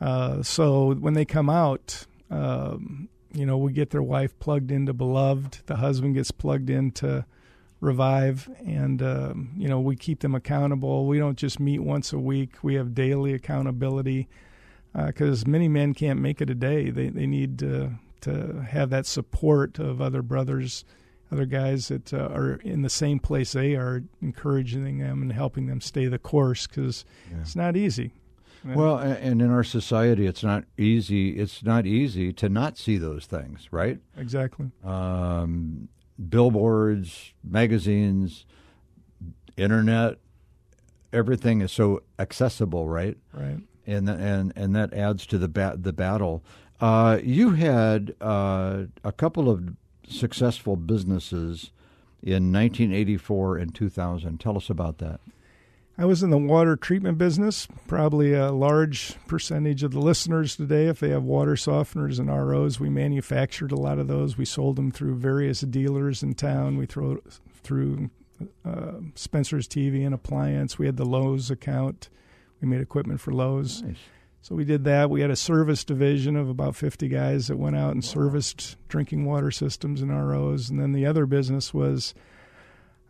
Uh, 0.00 0.42
so 0.42 0.94
when 0.94 1.14
they 1.14 1.24
come 1.24 1.48
out, 1.48 2.06
um, 2.30 3.08
you 3.32 3.44
know, 3.44 3.58
we 3.58 3.72
get 3.72 3.90
their 3.90 4.02
wife 4.02 4.38
plugged 4.38 4.70
into 4.70 4.92
Beloved, 4.92 5.60
the 5.66 5.76
husband 5.76 6.14
gets 6.14 6.30
plugged 6.30 6.70
into 6.70 7.24
Revive, 7.80 8.48
and 8.64 9.02
um, 9.02 9.50
you 9.56 9.68
know 9.68 9.80
we 9.80 9.96
keep 9.96 10.20
them 10.20 10.34
accountable. 10.34 11.06
We 11.06 11.18
don't 11.18 11.36
just 11.36 11.60
meet 11.60 11.80
once 11.80 12.10
a 12.10 12.18
week; 12.18 12.54
we 12.62 12.74
have 12.74 12.94
daily 12.94 13.34
accountability 13.34 14.28
because 14.94 15.44
uh, 15.44 15.48
many 15.48 15.68
men 15.68 15.92
can't 15.92 16.18
make 16.18 16.40
it 16.40 16.48
a 16.48 16.54
day. 16.54 16.88
They 16.88 17.10
they 17.10 17.26
need 17.26 17.58
to 17.58 17.98
to 18.22 18.66
have 18.66 18.88
that 18.90 19.04
support 19.04 19.78
of 19.78 20.00
other 20.00 20.22
brothers, 20.22 20.86
other 21.30 21.44
guys 21.44 21.88
that 21.88 22.14
uh, 22.14 22.28
are 22.32 22.54
in 22.64 22.80
the 22.80 22.88
same 22.88 23.18
place 23.18 23.52
they 23.52 23.74
are, 23.74 24.02
encouraging 24.22 24.98
them 24.98 25.20
and 25.20 25.32
helping 25.32 25.66
them 25.66 25.82
stay 25.82 26.06
the 26.06 26.18
course 26.18 26.66
because 26.66 27.04
yeah. 27.30 27.40
it's 27.42 27.54
not 27.54 27.76
easy. 27.76 28.12
Well, 28.74 28.98
and 28.98 29.40
in 29.40 29.50
our 29.50 29.64
society, 29.64 30.26
it's 30.26 30.42
not 30.42 30.64
easy. 30.76 31.38
It's 31.38 31.62
not 31.62 31.86
easy 31.86 32.32
to 32.34 32.48
not 32.48 32.78
see 32.78 32.98
those 32.98 33.26
things, 33.26 33.68
right? 33.70 33.98
Exactly. 34.16 34.70
Um, 34.84 35.88
billboards, 36.28 37.32
magazines, 37.44 38.46
internet, 39.56 40.18
everything 41.12 41.60
is 41.60 41.72
so 41.72 42.02
accessible, 42.18 42.88
right? 42.88 43.16
Right. 43.32 43.58
And 43.86 44.08
and 44.08 44.52
and 44.56 44.74
that 44.74 44.92
adds 44.92 45.26
to 45.26 45.38
the 45.38 45.48
ba- 45.48 45.76
the 45.80 45.92
battle. 45.92 46.42
Uh, 46.80 47.18
you 47.22 47.52
had 47.52 48.14
uh, 48.20 48.84
a 49.04 49.12
couple 49.12 49.48
of 49.48 49.76
successful 50.08 50.76
businesses 50.76 51.70
in 52.22 52.52
1984 52.52 53.58
and 53.58 53.74
2000. 53.74 54.38
Tell 54.38 54.56
us 54.56 54.68
about 54.68 54.98
that. 54.98 55.20
I 55.98 56.04
was 56.04 56.22
in 56.22 56.28
the 56.30 56.36
water 56.36 56.76
treatment 56.76 57.16
business. 57.16 57.66
Probably 57.86 58.34
a 58.34 58.52
large 58.52 59.16
percentage 59.26 59.82
of 59.82 59.92
the 59.92 60.00
listeners 60.00 60.54
today, 60.54 60.88
if 60.88 61.00
they 61.00 61.08
have 61.08 61.22
water 61.22 61.54
softeners 61.54 62.18
and 62.18 62.28
ROs, 62.28 62.78
we 62.78 62.90
manufactured 62.90 63.72
a 63.72 63.76
lot 63.76 63.98
of 63.98 64.06
those. 64.06 64.36
We 64.36 64.44
sold 64.44 64.76
them 64.76 64.90
through 64.90 65.16
various 65.16 65.62
dealers 65.62 66.22
in 66.22 66.34
town. 66.34 66.76
We 66.76 66.84
throw 66.84 67.18
through 67.62 68.10
uh, 68.64 68.92
Spencer's 69.14 69.66
TV 69.66 70.04
and 70.04 70.14
Appliance. 70.14 70.78
We 70.78 70.84
had 70.84 70.98
the 70.98 71.06
Lowe's 71.06 71.50
account. 71.50 72.10
We 72.60 72.68
made 72.68 72.82
equipment 72.82 73.20
for 73.20 73.32
Lowe's. 73.32 73.82
Nice. 73.82 73.96
So 74.42 74.54
we 74.54 74.64
did 74.64 74.84
that. 74.84 75.08
We 75.08 75.22
had 75.22 75.30
a 75.30 75.36
service 75.36 75.82
division 75.82 76.36
of 76.36 76.48
about 76.48 76.76
50 76.76 77.08
guys 77.08 77.48
that 77.48 77.56
went 77.56 77.74
out 77.74 77.92
and 77.92 78.04
serviced 78.04 78.76
drinking 78.86 79.24
water 79.24 79.50
systems 79.50 80.02
and 80.02 80.10
ROs. 80.10 80.68
And 80.68 80.78
then 80.78 80.92
the 80.92 81.06
other 81.06 81.26
business 81.26 81.72
was 81.72 82.14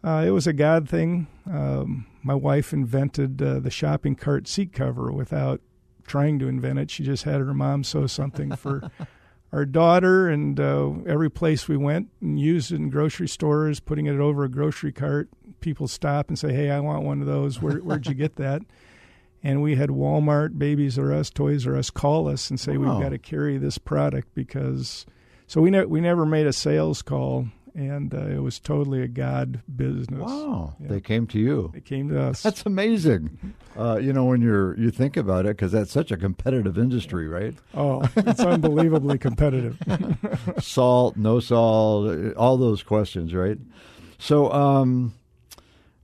uh, 0.06 0.24
it 0.26 0.30
was 0.30 0.46
a 0.46 0.52
God 0.52 0.88
thing. 0.88 1.26
Um, 1.50 2.06
my 2.22 2.34
wife 2.34 2.72
invented 2.72 3.42
uh, 3.42 3.58
the 3.60 3.70
shopping 3.70 4.14
cart 4.14 4.46
seat 4.48 4.72
cover 4.72 5.10
without 5.12 5.60
trying 6.06 6.38
to 6.38 6.48
invent 6.48 6.78
it. 6.78 6.90
She 6.90 7.02
just 7.02 7.24
had 7.24 7.40
her 7.40 7.52
mom 7.54 7.82
sew 7.84 8.06
something 8.06 8.54
for 8.54 8.88
our 9.52 9.64
daughter, 9.64 10.28
and 10.28 10.58
uh, 10.60 10.90
every 11.06 11.30
place 11.30 11.66
we 11.68 11.76
went 11.76 12.08
and 12.20 12.38
used 12.38 12.72
it 12.72 12.76
in 12.76 12.90
grocery 12.90 13.28
stores, 13.28 13.80
putting 13.80 14.06
it 14.06 14.18
over 14.20 14.44
a 14.44 14.48
grocery 14.48 14.92
cart. 14.92 15.28
People 15.60 15.88
stop 15.88 16.28
and 16.28 16.38
say, 16.38 16.52
"Hey, 16.52 16.70
I 16.70 16.80
want 16.80 17.04
one 17.04 17.20
of 17.20 17.26
those. 17.26 17.60
Where, 17.60 17.78
where'd 17.78 18.06
you 18.06 18.14
get 18.14 18.36
that?" 18.36 18.62
And 19.42 19.62
we 19.62 19.76
had 19.76 19.90
Walmart, 19.90 20.58
Babies 20.58 20.98
R 20.98 21.12
Us, 21.12 21.30
Toys 21.30 21.66
R 21.66 21.76
Us 21.76 21.90
call 21.90 22.28
us 22.28 22.50
and 22.50 22.58
say 22.58 22.76
Wow. 22.76 22.94
we've 22.94 23.02
got 23.02 23.10
to 23.10 23.18
carry 23.18 23.58
this 23.58 23.78
product 23.78 24.28
because. 24.34 25.06
So 25.48 25.60
we 25.60 25.70
ne- 25.70 25.84
we 25.84 26.00
never 26.00 26.26
made 26.26 26.46
a 26.48 26.52
sales 26.52 27.02
call, 27.02 27.46
and 27.76 28.12
uh, 28.14 28.26
it 28.26 28.38
was 28.42 28.58
totally 28.58 29.02
a 29.02 29.06
God 29.08 29.60
business. 29.76 30.18
Wow, 30.20 30.74
Yeah. 30.80 30.88
they 30.88 31.00
came 31.00 31.26
to 31.28 31.38
you. 31.38 31.70
They 31.74 31.80
came 31.80 32.08
to 32.08 32.20
us. 32.20 32.42
That's 32.42 32.64
amazing. 32.66 33.54
Uh, 33.78 33.98
you 33.98 34.12
know, 34.12 34.24
when 34.24 34.40
you're 34.40 34.76
you 34.78 34.90
think 34.90 35.16
about 35.16 35.44
it, 35.44 35.56
because 35.56 35.72
that's 35.72 35.92
such 35.92 36.10
a 36.10 36.16
competitive 36.16 36.78
industry, 36.78 37.28
right? 37.28 37.54
oh, 37.74 38.02
it's 38.16 38.40
unbelievably 38.40 39.18
competitive. 39.18 39.78
salt, 40.60 41.16
no 41.16 41.38
salt, 41.40 42.34
all 42.36 42.56
those 42.56 42.82
questions, 42.82 43.34
right? 43.34 43.58
So, 44.18 44.50
um, 44.52 45.12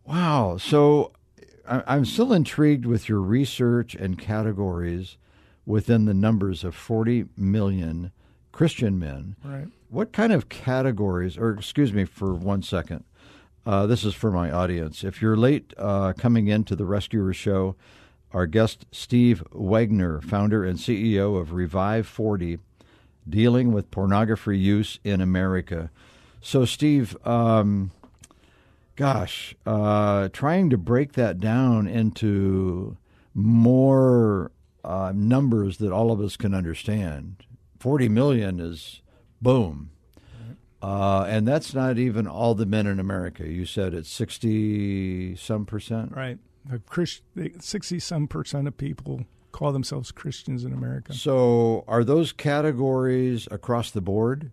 wow. 0.04 0.58
So, 0.58 1.12
I, 1.66 1.82
I'm 1.86 2.04
still 2.04 2.32
intrigued 2.32 2.84
with 2.86 3.08
your 3.08 3.20
research 3.20 3.94
and 3.94 4.18
categories 4.18 5.16
within 5.64 6.04
the 6.04 6.14
numbers 6.14 6.64
of 6.64 6.74
40 6.74 7.26
million 7.36 8.10
Christian 8.52 8.98
men. 8.98 9.36
right. 9.44 9.66
What 9.88 10.12
kind 10.12 10.32
of 10.32 10.48
categories, 10.48 11.36
or 11.36 11.50
excuse 11.50 11.92
me 11.92 12.04
for 12.04 12.32
one 12.32 12.62
second, 12.62 13.04
uh, 13.66 13.86
this 13.86 14.04
is 14.04 14.14
for 14.14 14.30
my 14.30 14.50
audience. 14.50 15.04
If 15.04 15.20
you're 15.20 15.36
late 15.36 15.72
uh, 15.76 16.12
coming 16.14 16.48
into 16.48 16.74
the 16.74 16.84
Rescuer 16.84 17.32
Show, 17.32 17.76
our 18.32 18.46
guest 18.46 18.86
Steve 18.90 19.42
Wagner, 19.52 20.20
founder 20.20 20.64
and 20.64 20.78
CEO 20.78 21.38
of 21.38 21.52
Revive 21.52 22.06
40, 22.06 22.58
dealing 23.28 23.72
with 23.72 23.90
pornography 23.90 24.58
use 24.58 24.98
in 25.04 25.20
America. 25.20 25.90
So, 26.40 26.64
Steve, 26.64 27.16
um, 27.26 27.92
gosh, 28.96 29.54
uh, 29.64 30.28
trying 30.32 30.70
to 30.70 30.78
break 30.78 31.12
that 31.12 31.38
down 31.38 31.86
into 31.86 32.96
more 33.34 34.50
uh, 34.84 35.12
numbers 35.14 35.78
that 35.78 35.92
all 35.92 36.10
of 36.10 36.20
us 36.20 36.36
can 36.36 36.54
understand. 36.54 37.36
40 37.82 38.08
million 38.08 38.60
is 38.60 39.02
boom. 39.40 39.90
Uh, 40.80 41.24
and 41.28 41.48
that's 41.48 41.74
not 41.74 41.98
even 41.98 42.28
all 42.28 42.54
the 42.54 42.64
men 42.64 42.86
in 42.86 43.00
America. 43.00 43.44
You 43.44 43.66
said 43.66 43.92
it's 43.92 44.08
60 44.08 45.34
some 45.34 45.66
percent. 45.66 46.12
Right. 46.14 46.38
Sixty 47.58 47.98
some 47.98 48.28
percent 48.28 48.68
of 48.68 48.76
people 48.76 49.24
call 49.50 49.72
themselves 49.72 50.12
Christians 50.12 50.64
in 50.64 50.72
America. 50.72 51.12
So, 51.12 51.84
are 51.88 52.04
those 52.04 52.30
categories 52.30 53.48
across 53.50 53.90
the 53.90 54.00
board? 54.00 54.52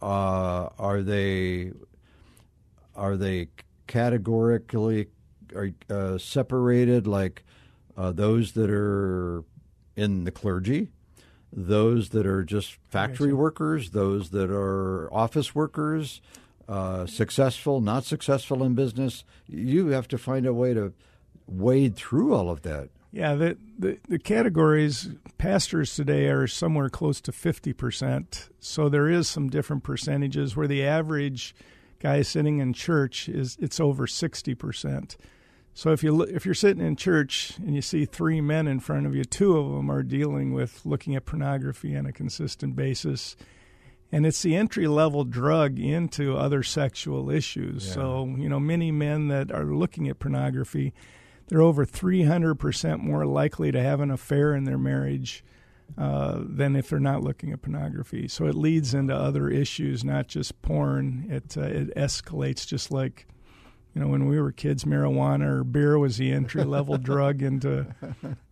Uh, 0.00 0.68
are 0.78 1.02
they 1.02 1.72
are 2.94 3.16
they 3.16 3.48
categorically 3.88 5.08
are, 5.56 5.70
uh, 5.90 6.18
separated, 6.18 7.08
like 7.08 7.42
uh, 7.96 8.12
those 8.12 8.52
that 8.52 8.70
are 8.70 9.42
in 9.96 10.22
the 10.22 10.30
clergy, 10.30 10.92
those 11.52 12.10
that 12.10 12.26
are 12.26 12.44
just 12.44 12.78
factory 12.88 13.32
workers, 13.32 13.90
those 13.90 14.30
that 14.30 14.50
are 14.50 15.12
office 15.12 15.54
workers, 15.54 16.20
uh, 16.68 17.06
successful, 17.06 17.80
not 17.80 18.04
successful 18.04 18.62
in 18.62 18.74
business? 18.74 19.24
You 19.46 19.88
have 19.88 20.08
to 20.08 20.18
find 20.18 20.46
a 20.46 20.52
way 20.52 20.74
to 20.74 20.92
wade 21.46 21.96
through 21.96 22.34
all 22.34 22.50
of 22.50 22.62
that. 22.62 22.90
Yeah, 23.10 23.34
the, 23.34 23.56
the 23.78 23.98
the 24.06 24.18
categories 24.18 25.08
pastors 25.38 25.94
today 25.94 26.26
are 26.26 26.46
somewhere 26.46 26.90
close 26.90 27.22
to 27.22 27.32
fifty 27.32 27.72
percent. 27.72 28.50
So 28.60 28.90
there 28.90 29.08
is 29.08 29.26
some 29.26 29.48
different 29.48 29.82
percentages 29.82 30.54
where 30.54 30.68
the 30.68 30.84
average 30.84 31.54
guy 32.00 32.20
sitting 32.20 32.58
in 32.58 32.74
church 32.74 33.28
is 33.28 33.56
it's 33.58 33.80
over 33.80 34.06
sixty 34.06 34.54
percent. 34.54 35.16
So 35.78 35.92
if 35.92 36.02
you 36.02 36.22
if 36.22 36.44
you're 36.44 36.56
sitting 36.56 36.84
in 36.84 36.96
church 36.96 37.56
and 37.58 37.72
you 37.72 37.82
see 37.82 38.04
three 38.04 38.40
men 38.40 38.66
in 38.66 38.80
front 38.80 39.06
of 39.06 39.14
you, 39.14 39.22
two 39.22 39.56
of 39.56 39.70
them 39.70 39.92
are 39.92 40.02
dealing 40.02 40.52
with 40.52 40.84
looking 40.84 41.14
at 41.14 41.24
pornography 41.24 41.96
on 41.96 42.04
a 42.04 42.12
consistent 42.12 42.74
basis, 42.74 43.36
and 44.10 44.26
it's 44.26 44.42
the 44.42 44.56
entry 44.56 44.88
level 44.88 45.22
drug 45.22 45.78
into 45.78 46.36
other 46.36 46.64
sexual 46.64 47.30
issues. 47.30 47.92
So 47.92 48.24
you 48.36 48.48
know, 48.48 48.58
many 48.58 48.90
men 48.90 49.28
that 49.28 49.52
are 49.52 49.66
looking 49.66 50.08
at 50.08 50.18
pornography, 50.18 50.94
they're 51.46 51.62
over 51.62 51.84
three 51.84 52.24
hundred 52.24 52.56
percent 52.56 53.00
more 53.00 53.24
likely 53.24 53.70
to 53.70 53.80
have 53.80 54.00
an 54.00 54.10
affair 54.10 54.56
in 54.56 54.64
their 54.64 54.78
marriage. 54.78 55.44
Uh, 55.96 56.42
than 56.42 56.76
if 56.76 56.90
they're 56.90 57.00
not 57.00 57.22
looking 57.22 57.50
at 57.50 57.62
pornography. 57.62 58.28
So 58.28 58.46
it 58.46 58.54
leads 58.54 58.92
into 58.92 59.14
other 59.14 59.48
issues, 59.48 60.04
not 60.04 60.26
just 60.26 60.60
porn. 60.60 61.26
It 61.30 61.56
uh, 61.56 61.62
it 61.62 61.94
escalates 61.94 62.66
just 62.66 62.90
like 62.90 63.26
you 63.94 64.00
know, 64.00 64.08
when 64.08 64.26
we 64.28 64.40
were 64.40 64.52
kids, 64.52 64.84
marijuana 64.84 65.48
or 65.48 65.64
beer 65.64 65.98
was 65.98 66.18
the 66.18 66.32
entry 66.32 66.64
level 66.64 66.98
drug 66.98 67.42
into 67.42 67.86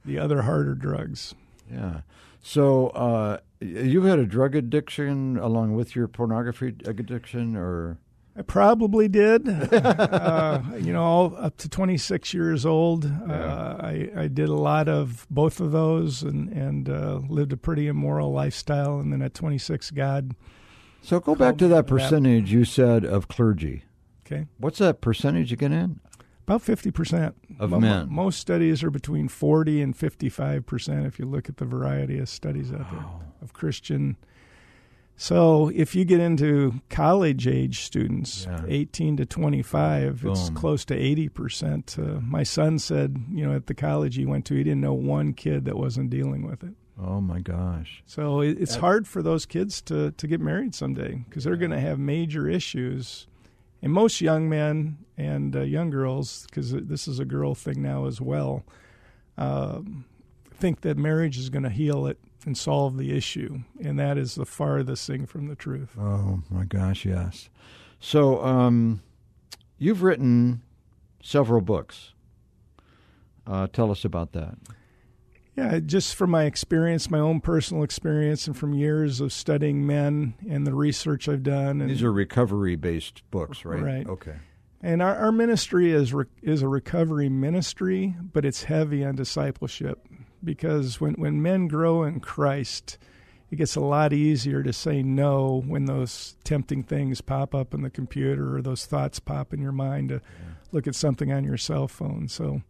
the 0.04 0.18
other 0.18 0.42
harder 0.42 0.74
drugs. 0.74 1.34
Yeah. 1.70 2.00
So 2.42 2.88
uh, 2.88 3.38
you've 3.60 4.04
had 4.04 4.18
a 4.18 4.26
drug 4.26 4.54
addiction 4.54 5.36
along 5.36 5.74
with 5.74 5.96
your 5.96 6.06
pornography 6.08 6.68
addiction, 6.84 7.56
or 7.56 7.98
I 8.36 8.42
probably 8.42 9.08
did. 9.08 9.48
uh, 9.72 10.62
you 10.78 10.92
know, 10.92 11.02
all 11.02 11.36
up 11.36 11.56
to 11.58 11.68
26 11.68 12.34
years 12.34 12.66
old, 12.66 13.04
uh, 13.06 13.76
I, 13.80 14.10
I 14.16 14.28
did 14.28 14.48
a 14.48 14.54
lot 14.54 14.88
of 14.88 15.26
both 15.30 15.58
of 15.60 15.72
those 15.72 16.22
and, 16.22 16.48
and 16.50 16.88
uh, 16.88 17.20
lived 17.28 17.52
a 17.52 17.56
pretty 17.56 17.88
immoral 17.88 18.30
lifestyle. 18.30 19.00
And 19.00 19.12
then 19.12 19.22
at 19.22 19.34
26, 19.34 19.90
God, 19.92 20.36
so 21.02 21.18
go 21.18 21.34
back 21.34 21.56
to 21.58 21.68
that 21.68 21.74
me 21.74 21.80
that. 21.82 21.88
percentage 21.88 22.52
you 22.52 22.64
said 22.64 23.04
of 23.04 23.28
clergy. 23.28 23.84
Okay, 24.26 24.46
What's 24.58 24.78
that 24.78 25.00
percentage 25.00 25.52
again? 25.52 25.72
In 25.72 26.00
about 26.46 26.62
50%. 26.62 27.32
Of 27.58 27.70
Mo- 27.70 27.80
men. 27.80 28.08
Most 28.10 28.38
studies 28.40 28.82
are 28.84 28.90
between 28.90 29.28
40 29.28 29.80
and 29.82 29.96
55% 29.96 31.06
if 31.06 31.18
you 31.18 31.26
look 31.26 31.48
at 31.48 31.56
the 31.58 31.64
variety 31.64 32.18
of 32.18 32.28
studies 32.28 32.72
out 32.72 32.90
there 32.90 33.04
of 33.42 33.52
Christian. 33.52 34.16
So 35.18 35.70
if 35.74 35.94
you 35.94 36.04
get 36.04 36.20
into 36.20 36.74
college 36.90 37.46
age 37.46 37.80
students, 37.80 38.46
Yeah. 38.48 38.64
18 38.68 39.16
to 39.16 39.24
25, 39.26 40.24
it's 40.26 40.50
close 40.50 40.84
to 40.86 40.94
80%. 40.94 41.98
Uh, 41.98 42.20
my 42.20 42.42
son 42.42 42.78
said, 42.78 43.16
you 43.32 43.46
know, 43.46 43.56
at 43.56 43.66
the 43.66 43.74
college 43.74 44.16
he 44.16 44.26
went 44.26 44.44
to, 44.46 44.54
he 44.54 44.62
didn't 44.62 44.82
know 44.82 44.92
one 44.92 45.32
kid 45.32 45.64
that 45.64 45.76
wasn't 45.78 46.10
dealing 46.10 46.46
with 46.46 46.62
it. 46.62 46.74
oh 47.02 47.20
my 47.22 47.40
gosh. 47.40 48.02
So 48.06 48.40
it, 48.42 48.58
it's 48.60 48.76
hard 48.76 49.06
for 49.08 49.22
those 49.22 49.46
kids 49.46 49.80
to, 49.82 50.12
to 50.12 50.26
get 50.26 50.40
married 50.40 50.74
someday 50.74 51.24
because 51.28 51.44
they're 51.44 51.56
going 51.56 51.70
to 51.70 51.80
have 51.80 51.98
major 51.98 52.46
issues. 52.48 53.26
And 53.82 53.92
most 53.92 54.20
young 54.20 54.48
men 54.48 54.98
and 55.16 55.54
uh, 55.54 55.60
young 55.60 55.90
girls, 55.90 56.46
because 56.46 56.72
this 56.72 57.06
is 57.06 57.18
a 57.18 57.24
girl 57.24 57.54
thing 57.54 57.82
now 57.82 58.06
as 58.06 58.20
well, 58.20 58.64
um, 59.38 60.04
think 60.50 60.80
that 60.80 60.96
marriage 60.96 61.38
is 61.38 61.50
going 61.50 61.62
to 61.62 61.70
heal 61.70 62.06
it 62.06 62.18
and 62.44 62.56
solve 62.56 62.96
the 62.96 63.16
issue. 63.16 63.60
And 63.82 63.98
that 63.98 64.16
is 64.16 64.34
the 64.34 64.46
farthest 64.46 65.06
thing 65.06 65.26
from 65.26 65.48
the 65.48 65.56
truth. 65.56 65.90
Oh 65.98 66.42
my 66.50 66.64
gosh, 66.64 67.04
yes. 67.04 67.50
So 68.00 68.42
um, 68.44 69.02
you've 69.78 70.02
written 70.02 70.62
several 71.22 71.60
books. 71.60 72.12
Uh, 73.46 73.66
tell 73.68 73.90
us 73.90 74.04
about 74.04 74.32
that. 74.32 74.56
Yeah, 75.56 75.80
just 75.80 76.16
from 76.16 76.30
my 76.30 76.44
experience, 76.44 77.10
my 77.10 77.18
own 77.18 77.40
personal 77.40 77.82
experience, 77.82 78.46
and 78.46 78.54
from 78.56 78.74
years 78.74 79.22
of 79.22 79.32
studying 79.32 79.86
men 79.86 80.34
and 80.48 80.66
the 80.66 80.74
research 80.74 81.28
I've 81.30 81.42
done. 81.42 81.80
And, 81.80 81.88
These 81.88 82.02
are 82.02 82.12
recovery-based 82.12 83.22
books, 83.30 83.64
right? 83.64 83.82
Right. 83.82 84.06
Okay. 84.06 84.34
and 84.82 85.00
our, 85.00 85.16
our 85.16 85.32
ministry 85.32 85.92
is 85.92 86.12
re, 86.12 86.26
is 86.42 86.60
a 86.60 86.68
recovery 86.68 87.30
ministry, 87.30 88.14
but 88.34 88.44
it's 88.44 88.64
heavy 88.64 89.02
on 89.02 89.16
discipleship 89.16 90.06
because 90.44 91.00
when 91.00 91.14
when 91.14 91.40
men 91.40 91.68
grow 91.68 92.02
in 92.02 92.20
Christ, 92.20 92.98
it 93.50 93.56
gets 93.56 93.76
a 93.76 93.80
lot 93.80 94.12
easier 94.12 94.62
to 94.62 94.74
say 94.74 95.02
no 95.02 95.62
when 95.66 95.86
those 95.86 96.36
tempting 96.44 96.82
things 96.82 97.22
pop 97.22 97.54
up 97.54 97.72
in 97.72 97.80
the 97.80 97.88
computer 97.90 98.54
or 98.56 98.60
those 98.60 98.84
thoughts 98.84 99.18
pop 99.20 99.54
in 99.54 99.62
your 99.62 99.72
mind 99.72 100.10
to 100.10 100.20
look 100.70 100.86
at 100.86 100.94
something 100.94 101.32
on 101.32 101.44
your 101.44 101.56
cell 101.56 101.88
phone. 101.88 102.28
So. 102.28 102.60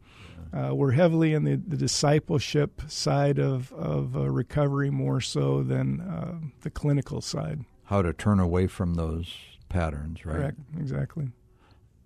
Uh, 0.53 0.75
we're 0.75 0.93
heavily 0.93 1.33
in 1.33 1.45
the, 1.45 1.57
the 1.57 1.77
discipleship 1.77 2.83
side 2.89 3.39
of, 3.39 3.73
of 3.73 4.17
uh, 4.17 4.29
recovery 4.31 4.91
more 4.91 5.21
so 5.21 5.63
than 5.63 6.01
uh, 6.01 6.39
the 6.63 6.71
clinical 6.71 7.21
side. 7.21 7.65
How 7.85 8.03
to 8.03 8.13
turn 8.13 8.41
away 8.41 8.67
from 8.67 8.95
those 8.95 9.35
patterns, 9.69 10.25
right? 10.25 10.37
Correct, 10.37 10.59
exactly. 10.79 11.29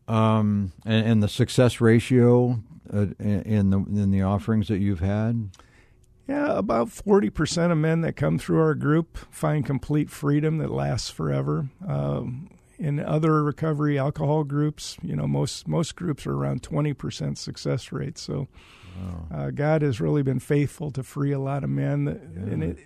Um, 0.09 0.73
and, 0.85 1.07
and 1.07 1.23
the 1.23 1.29
success 1.29 1.81
ratio 1.81 2.63
uh, 2.93 3.07
in 3.19 3.43
in 3.43 3.71
the 3.71 3.79
in 3.79 4.11
the 4.11 4.23
offerings 4.23 4.69
that 4.69 4.79
you've 4.79 5.01
had. 5.01 5.51
Yeah, 6.27 6.57
about 6.57 6.89
40% 6.89 7.73
of 7.73 7.79
men 7.79 8.03
that 8.03 8.13
come 8.13 8.39
through 8.39 8.61
our 8.61 8.77
group 8.77 9.19
find 9.33 9.67
complete 9.67 10.11
freedom 10.11 10.59
that 10.59 10.71
lasts 10.71 11.11
forever. 11.11 11.71
Um, 11.85 12.51
in 12.81 12.99
other 12.99 13.45
recovery 13.45 13.99
alcohol 13.99 14.43
groups, 14.43 14.97
you 15.03 15.15
know, 15.15 15.29
most 15.29 15.69
most 15.69 15.95
groups 15.95 16.27
are 16.27 16.33
around 16.33 16.63
20% 16.63 17.37
success 17.37 17.93
rate. 17.93 18.17
So 18.17 18.49
uh, 19.33 19.51
God 19.51 19.83
has 19.83 20.01
really 20.01 20.23
been 20.23 20.41
faithful 20.41 20.91
to 20.93 21.03
free 21.03 21.33
a 21.33 21.39
lot 21.39 21.63
of 21.63 21.71
men. 21.71 22.07
That, 22.07 22.21
And 22.21 22.65
it, 22.65 22.79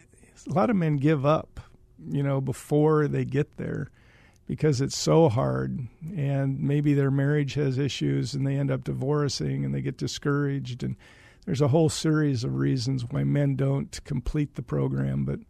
a 0.49 0.53
lot 0.53 0.69
of 0.69 0.77
men 0.77 0.97
give 0.97 1.25
up, 1.25 1.61
you 2.07 2.23
know, 2.23 2.41
before 2.41 3.09
they 3.09 3.25
get 3.25 3.57
there 3.57 3.89
because 4.47 4.81
it's 4.81 4.97
so 4.97 5.29
hard. 5.29 5.87
And 6.17 6.61
maybe 6.61 6.93
their 6.93 7.11
marriage 7.11 7.55
has 7.55 7.79
issues 7.79 8.35
and 8.35 8.47
they 8.47 8.57
end 8.57 8.71
up 8.71 8.85
divorcing 8.85 9.65
and 9.65 9.75
they 9.75 9.81
get 9.81 9.97
discouraged. 9.97 10.83
And 10.83 10.97
there's 11.47 11.61
a 11.61 11.69
whole 11.69 11.89
series 11.89 12.45
of 12.45 12.57
reasons 12.57 13.05
why 13.09 13.25
men 13.25 13.55
don't 13.55 14.03
complete 14.05 14.57
the 14.57 14.63
program. 14.63 15.25
But 15.25 15.41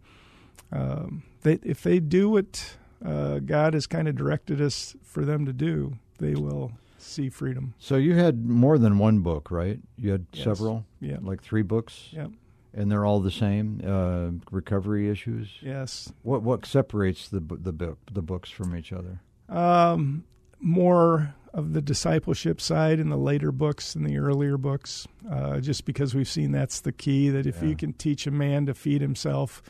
um, 0.71 1.23
they, 1.43 1.59
if 1.63 1.83
they 1.83 1.99
do 1.99 2.29
what 2.29 2.77
uh, 3.05 3.39
God 3.41 3.75
has 3.75 3.87
kind 3.87 4.09
of 4.09 4.17
directed 4.17 4.61
us 4.61 4.97
for 5.03 5.25
them 5.25 5.45
to 5.47 5.53
do, 5.53 5.99
they 6.19 6.35
will 6.35 6.73
see 6.99 7.29
freedom. 7.29 7.75
So 7.79 7.97
you 7.97 8.15
had 8.15 8.47
more 8.47 8.79
than 8.79 8.99
one 8.99 9.21
book, 9.21 9.51
right? 9.51 9.79
You 9.97 10.13
had 10.13 10.27
Yes. 10.33 10.45
several, 10.45 10.87
Yeah. 11.01 11.19
like 11.21 11.43
three 11.43 11.63
books, 11.63 12.09
Yeah. 12.13 12.29
and 12.73 12.91
they're 12.91 13.05
all 13.05 13.21
the 13.21 13.31
same 13.31 13.81
uh, 13.85 14.31
recovery 14.51 15.11
issues. 15.11 15.49
Yes. 15.61 16.13
What 16.23 16.43
what 16.43 16.65
separates 16.65 17.29
the 17.29 17.41
the 17.41 17.73
book 17.73 17.99
the 18.11 18.23
books 18.23 18.51
from 18.51 18.75
each 18.77 18.93
other? 18.93 19.21
Um, 19.51 20.25
more 20.61 21.35
of 21.53 21.73
the 21.73 21.83
discipleship 21.83 22.61
side 22.61 22.99
in 22.99 23.11
the 23.11 23.17
later 23.19 23.53
books 23.53 23.93
than 23.93 24.03
the 24.05 24.17
earlier 24.19 24.57
books, 24.59 25.07
uh, 25.31 25.61
just 25.61 25.85
because 25.85 26.15
we've 26.15 26.29
seen 26.29 26.51
that's 26.53 26.81
the 26.81 26.91
key. 26.93 27.29
That 27.29 27.47
if 27.47 27.63
Yeah. 27.63 27.69
you 27.69 27.77
can 27.77 27.93
teach 27.93 28.27
a 28.27 28.31
man 28.33 28.67
to 28.67 28.75
feed 28.75 29.03
himself 29.03 29.63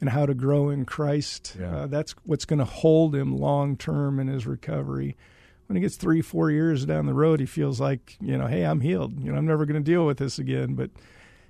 and 0.00 0.10
how 0.10 0.26
to 0.26 0.34
grow 0.34 0.68
in 0.70 0.84
Christ, 0.84 1.56
Yeah. 1.58 1.76
uh, 1.76 1.86
that's 1.86 2.14
what's 2.24 2.44
going 2.44 2.58
to 2.58 2.64
hold 2.64 3.14
him 3.14 3.36
long 3.36 3.76
term 3.76 4.18
in 4.20 4.28
his 4.28 4.46
recovery. 4.46 5.16
When 5.66 5.76
he 5.76 5.80
gets 5.82 5.96
three, 5.96 6.20
four 6.20 6.50
years 6.50 6.84
down 6.84 7.06
the 7.06 7.14
road, 7.14 7.40
he 7.40 7.46
feels 7.46 7.80
like, 7.80 8.16
you 8.20 8.36
know, 8.36 8.46
hey, 8.46 8.64
I'm 8.64 8.80
healed. 8.80 9.18
You 9.18 9.32
know, 9.32 9.38
I'm 9.38 9.46
never 9.46 9.64
going 9.64 9.82
to 9.82 9.90
deal 9.90 10.04
with 10.04 10.18
this 10.18 10.38
again. 10.38 10.74
But 10.74 10.90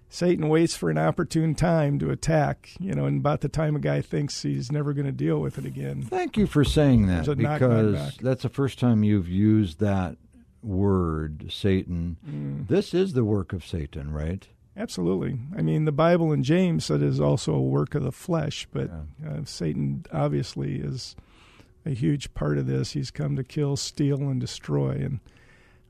Satan 0.08 0.48
waits 0.48 0.76
for 0.76 0.88
an 0.88 0.98
opportune 0.98 1.56
time 1.56 1.98
to 1.98 2.10
attack, 2.10 2.70
you 2.78 2.94
know, 2.94 3.06
and 3.06 3.18
about 3.18 3.40
the 3.40 3.48
time 3.48 3.74
a 3.74 3.80
guy 3.80 4.00
thinks 4.02 4.42
he's 4.42 4.70
never 4.70 4.92
going 4.92 5.06
to 5.06 5.12
deal 5.12 5.40
with 5.40 5.58
it 5.58 5.64
again. 5.64 6.02
Thank 6.02 6.36
you 6.36 6.46
for 6.46 6.62
saying 6.62 7.08
that 7.08 7.24
There's 7.24 7.38
a 7.38 7.42
knock 7.42 7.58
because 7.58 8.16
that's 8.18 8.42
the 8.44 8.48
first 8.48 8.78
time 8.78 9.02
you've 9.02 9.28
used 9.28 9.80
that 9.80 10.16
word, 10.62 11.50
Satan. 11.50 12.16
Mm. 12.26 12.68
This 12.68 12.94
is 12.94 13.12
the 13.14 13.24
work 13.24 13.52
of 13.52 13.66
Satan, 13.66 14.12
right? 14.12 14.46
Absolutely. 14.76 15.38
I 15.56 15.62
mean, 15.62 15.84
the 15.84 15.92
Bible 15.92 16.32
in 16.32 16.42
James 16.42 16.84
said 16.84 17.00
it 17.02 17.06
is 17.08 17.20
also 17.20 17.54
a 17.54 17.60
work 17.62 17.94
of 17.94 18.02
the 18.02 18.10
flesh, 18.12 18.66
but 18.72 18.90
uh, 19.24 19.44
Satan 19.44 20.04
obviously 20.12 20.76
is 20.76 21.14
a 21.86 21.90
huge 21.90 22.34
part 22.34 22.58
of 22.58 22.66
this. 22.66 22.92
He's 22.92 23.10
come 23.12 23.36
to 23.36 23.44
kill, 23.44 23.76
steal, 23.76 24.18
and 24.22 24.40
destroy. 24.40 24.90
And 24.92 25.20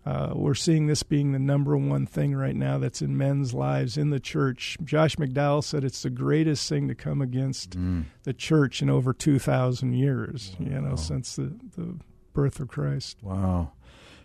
uh, 0.04 0.32
we're 0.34 0.54
seeing 0.54 0.86
this 0.86 1.02
being 1.02 1.32
the 1.32 1.38
number 1.38 1.74
one 1.78 2.04
thing 2.04 2.34
right 2.34 2.54
now 2.54 2.76
that's 2.76 3.00
in 3.00 3.16
men's 3.16 3.54
lives 3.54 3.96
in 3.96 4.10
the 4.10 4.20
church. 4.20 4.76
Josh 4.84 5.16
McDowell 5.16 5.64
said 5.64 5.82
it's 5.82 6.02
the 6.02 6.10
greatest 6.10 6.68
thing 6.68 6.86
to 6.88 6.94
come 6.94 7.22
against 7.22 7.70
Mm. 7.70 8.04
the 8.24 8.34
church 8.34 8.82
in 8.82 8.90
over 8.90 9.14
2,000 9.14 9.94
years, 9.94 10.54
you 10.60 10.78
know, 10.78 10.94
since 10.96 11.36
the, 11.36 11.54
the 11.76 11.96
birth 12.34 12.60
of 12.60 12.68
Christ. 12.68 13.16
Wow. 13.22 13.72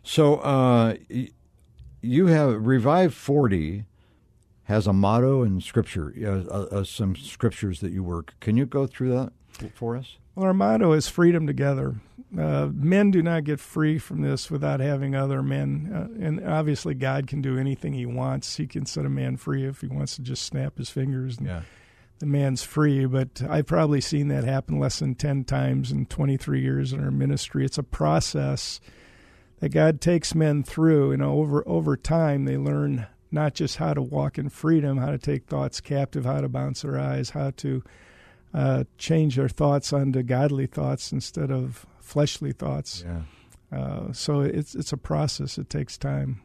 So 0.03 0.35
uh, 0.37 0.95
you 2.01 2.27
have 2.27 2.65
Revive 2.65 3.13
40 3.13 3.85
has 4.69 4.85
a 4.85 4.93
motto 4.93 5.41
and 5.41 5.63
scripture, 5.63 6.13
uh, 6.23 6.53
uh, 6.53 6.79
uh, 6.79 6.83
some 6.83 7.15
scriptures 7.15 7.79
that 7.79 7.91
you 7.91 8.03
work. 8.03 8.35
Can 8.39 8.55
you 8.55 8.67
go 8.67 8.85
through 8.85 9.09
that 9.09 9.33
for 9.73 9.97
us? 9.97 10.17
Well, 10.35 10.45
our 10.45 10.53
motto 10.53 10.93
is 10.93 11.07
freedom 11.07 11.47
together. 11.47 11.95
Uh, 12.39 12.69
men 12.71 13.09
do 13.09 13.23
not 13.23 13.45
get 13.45 13.59
free 13.59 13.97
from 13.97 14.21
this 14.21 14.51
without 14.51 14.79
having 14.79 15.15
other 15.15 15.41
men. 15.41 15.91
Uh, 15.91 16.23
and 16.23 16.47
obviously, 16.47 16.93
God 16.93 17.25
can 17.25 17.41
do 17.41 17.57
anything 17.57 17.93
He 17.93 18.05
wants. 18.05 18.57
He 18.57 18.67
can 18.67 18.85
set 18.85 19.05
a 19.05 19.09
man 19.09 19.37
free 19.37 19.65
if 19.65 19.81
He 19.81 19.87
wants 19.87 20.15
to 20.17 20.21
just 20.21 20.43
snap 20.43 20.77
his 20.77 20.91
fingers 20.91 21.39
and 21.39 21.65
the 22.19 22.27
man's 22.27 22.61
free. 22.61 23.07
But 23.07 23.41
I've 23.49 23.65
probably 23.65 24.01
seen 24.01 24.27
that 24.27 24.43
happen 24.43 24.79
less 24.79 24.99
than 24.99 25.15
10 25.15 25.45
times 25.45 25.91
in 25.91 26.05
23 26.05 26.61
years 26.61 26.93
in 26.93 27.03
our 27.03 27.09
ministry. 27.09 27.65
It's 27.65 27.79
a 27.79 27.83
process 27.83 28.79
that 29.61 29.69
God 29.69 29.99
takes 29.99 30.35
men 30.35 30.61
through. 30.61 31.11
And 31.11 31.23
over, 31.23 31.67
over 31.67 31.97
time, 31.97 32.45
they 32.45 32.55
learn 32.55 33.07
not 33.31 33.53
just 33.53 33.77
how 33.77 33.93
to 33.93 34.01
walk 34.01 34.37
in 34.37 34.49
freedom, 34.49 34.97
how 34.97 35.11
to 35.11 35.17
take 35.17 35.45
thoughts 35.45 35.81
captive, 35.81 36.25
how 36.25 36.41
to 36.41 36.49
bounce 36.49 36.83
our 36.83 36.97
eyes, 36.97 37.31
how 37.31 37.51
to 37.57 37.83
uh, 38.53 38.83
change 38.97 39.37
our 39.37 39.49
thoughts 39.49 39.93
onto 39.93 40.23
godly 40.23 40.65
thoughts 40.65 41.11
instead 41.11 41.51
of 41.51 41.85
fleshly 41.99 42.51
thoughts. 42.51 43.03
Yeah. 43.05 43.21
Uh, 43.77 44.11
so 44.13 44.41
it's 44.41 44.73
it's 44.73 44.91
a 44.91 44.97
process. 44.97 45.57
It 45.57 45.69
takes 45.69 45.97
time. 45.97 46.41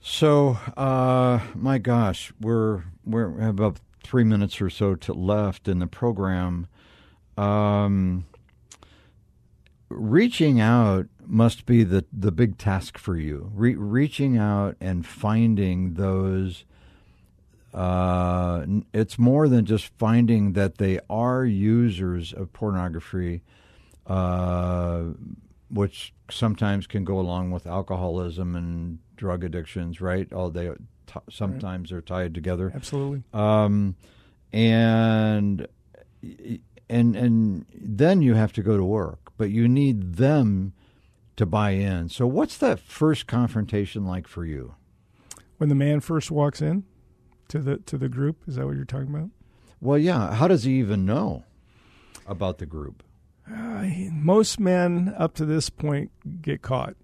So, 0.00 0.58
uh, 0.76 1.40
my 1.54 1.78
gosh, 1.78 2.32
we're 2.40 2.84
we're 3.04 3.48
about 3.48 3.80
three 4.04 4.24
minutes 4.24 4.60
or 4.60 4.70
so 4.70 4.94
to 4.94 5.12
left 5.12 5.68
in 5.68 5.78
the 5.78 5.86
program. 5.86 6.66
Um, 7.36 8.26
reaching 9.88 10.60
out 10.60 11.06
must 11.28 11.66
be 11.66 11.84
the 11.84 12.04
the 12.12 12.32
big 12.32 12.58
task 12.58 12.98
for 12.98 13.16
you. 13.16 13.50
Re- 13.54 13.74
reaching 13.74 14.36
out 14.36 14.76
and 14.80 15.06
finding 15.06 15.94
those. 15.94 16.64
Uh, 17.74 18.64
it's 18.94 19.18
more 19.18 19.48
than 19.48 19.66
just 19.66 19.88
finding 19.98 20.54
that 20.54 20.78
they 20.78 20.98
are 21.10 21.44
users 21.44 22.32
of 22.32 22.50
pornography, 22.52 23.42
uh, 24.06 25.02
which 25.68 26.14
sometimes 26.30 26.86
can 26.86 27.04
go 27.04 27.18
along 27.18 27.50
with 27.50 27.66
alcoholism 27.66 28.56
and 28.56 28.98
drug 29.16 29.44
addictions. 29.44 30.00
Right? 30.00 30.26
Oh, 30.32 30.48
they 30.48 30.70
t- 31.06 31.20
sometimes 31.30 31.90
they're 31.90 32.00
tied 32.00 32.34
together 32.34 32.72
Absolutely. 32.74 33.22
um, 33.34 33.94
and 34.52 35.66
and 36.88 37.16
and 37.16 37.66
then 37.74 38.22
you 38.22 38.34
have 38.34 38.52
to 38.54 38.62
go 38.62 38.76
to 38.76 38.84
work, 38.84 39.32
but 39.36 39.50
you 39.50 39.68
need 39.68 40.14
them 40.14 40.72
to 41.36 41.46
buy 41.46 41.70
in. 41.70 42.08
So, 42.08 42.26
what's 42.26 42.56
that 42.58 42.80
first 42.80 43.26
confrontation 43.26 44.04
like 44.06 44.26
for 44.26 44.44
you? 44.44 44.74
When 45.58 45.68
the 45.68 45.74
man 45.74 46.00
first 46.00 46.30
walks 46.30 46.60
in 46.60 46.84
to 47.48 47.58
the 47.60 47.78
to 47.78 47.96
the 47.98 48.08
group, 48.08 48.38
is 48.46 48.56
that 48.56 48.66
what 48.66 48.76
you're 48.76 48.84
talking 48.84 49.14
about? 49.14 49.30
Well, 49.80 49.98
yeah. 49.98 50.34
How 50.34 50.48
does 50.48 50.64
he 50.64 50.78
even 50.78 51.04
know 51.06 51.44
about 52.26 52.58
the 52.58 52.66
group? 52.66 53.02
Uh, 53.50 53.86
most 54.10 54.58
men 54.58 55.14
up 55.16 55.34
to 55.34 55.44
this 55.44 55.70
point 55.70 56.10
get 56.42 56.62
caught, 56.62 56.96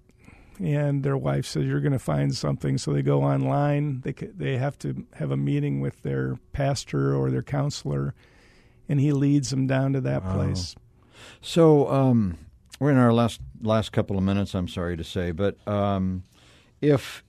and 0.58 1.02
their 1.04 1.16
wife 1.16 1.46
says 1.46 1.64
you're 1.64 1.80
going 1.80 1.92
to 1.92 1.98
find 1.98 2.34
something, 2.34 2.76
so 2.78 2.92
they 2.92 3.02
go 3.02 3.22
online. 3.22 4.00
They 4.00 4.12
they 4.12 4.56
have 4.56 4.78
to 4.80 5.06
have 5.14 5.30
a 5.30 5.36
meeting 5.36 5.80
with 5.80 6.02
their 6.02 6.38
pastor 6.52 7.14
or 7.14 7.30
their 7.30 7.42
counselor, 7.44 8.14
and 8.88 8.98
he 9.00 9.12
leads 9.12 9.50
them 9.50 9.66
down 9.66 9.92
to 9.92 10.00
that 10.00 10.24
Wow. 10.24 10.34
place. 10.34 10.74
So, 11.40 11.88
um, 11.90 12.38
we're 12.82 12.90
in 12.90 12.98
our 12.98 13.12
last 13.12 13.40
last 13.60 13.92
couple 13.92 14.18
of 14.18 14.24
minutes. 14.24 14.56
I'm 14.56 14.66
sorry 14.66 14.96
to 14.96 15.04
say, 15.04 15.30
but 15.30 15.56
um, 15.68 16.24
if 16.80 17.22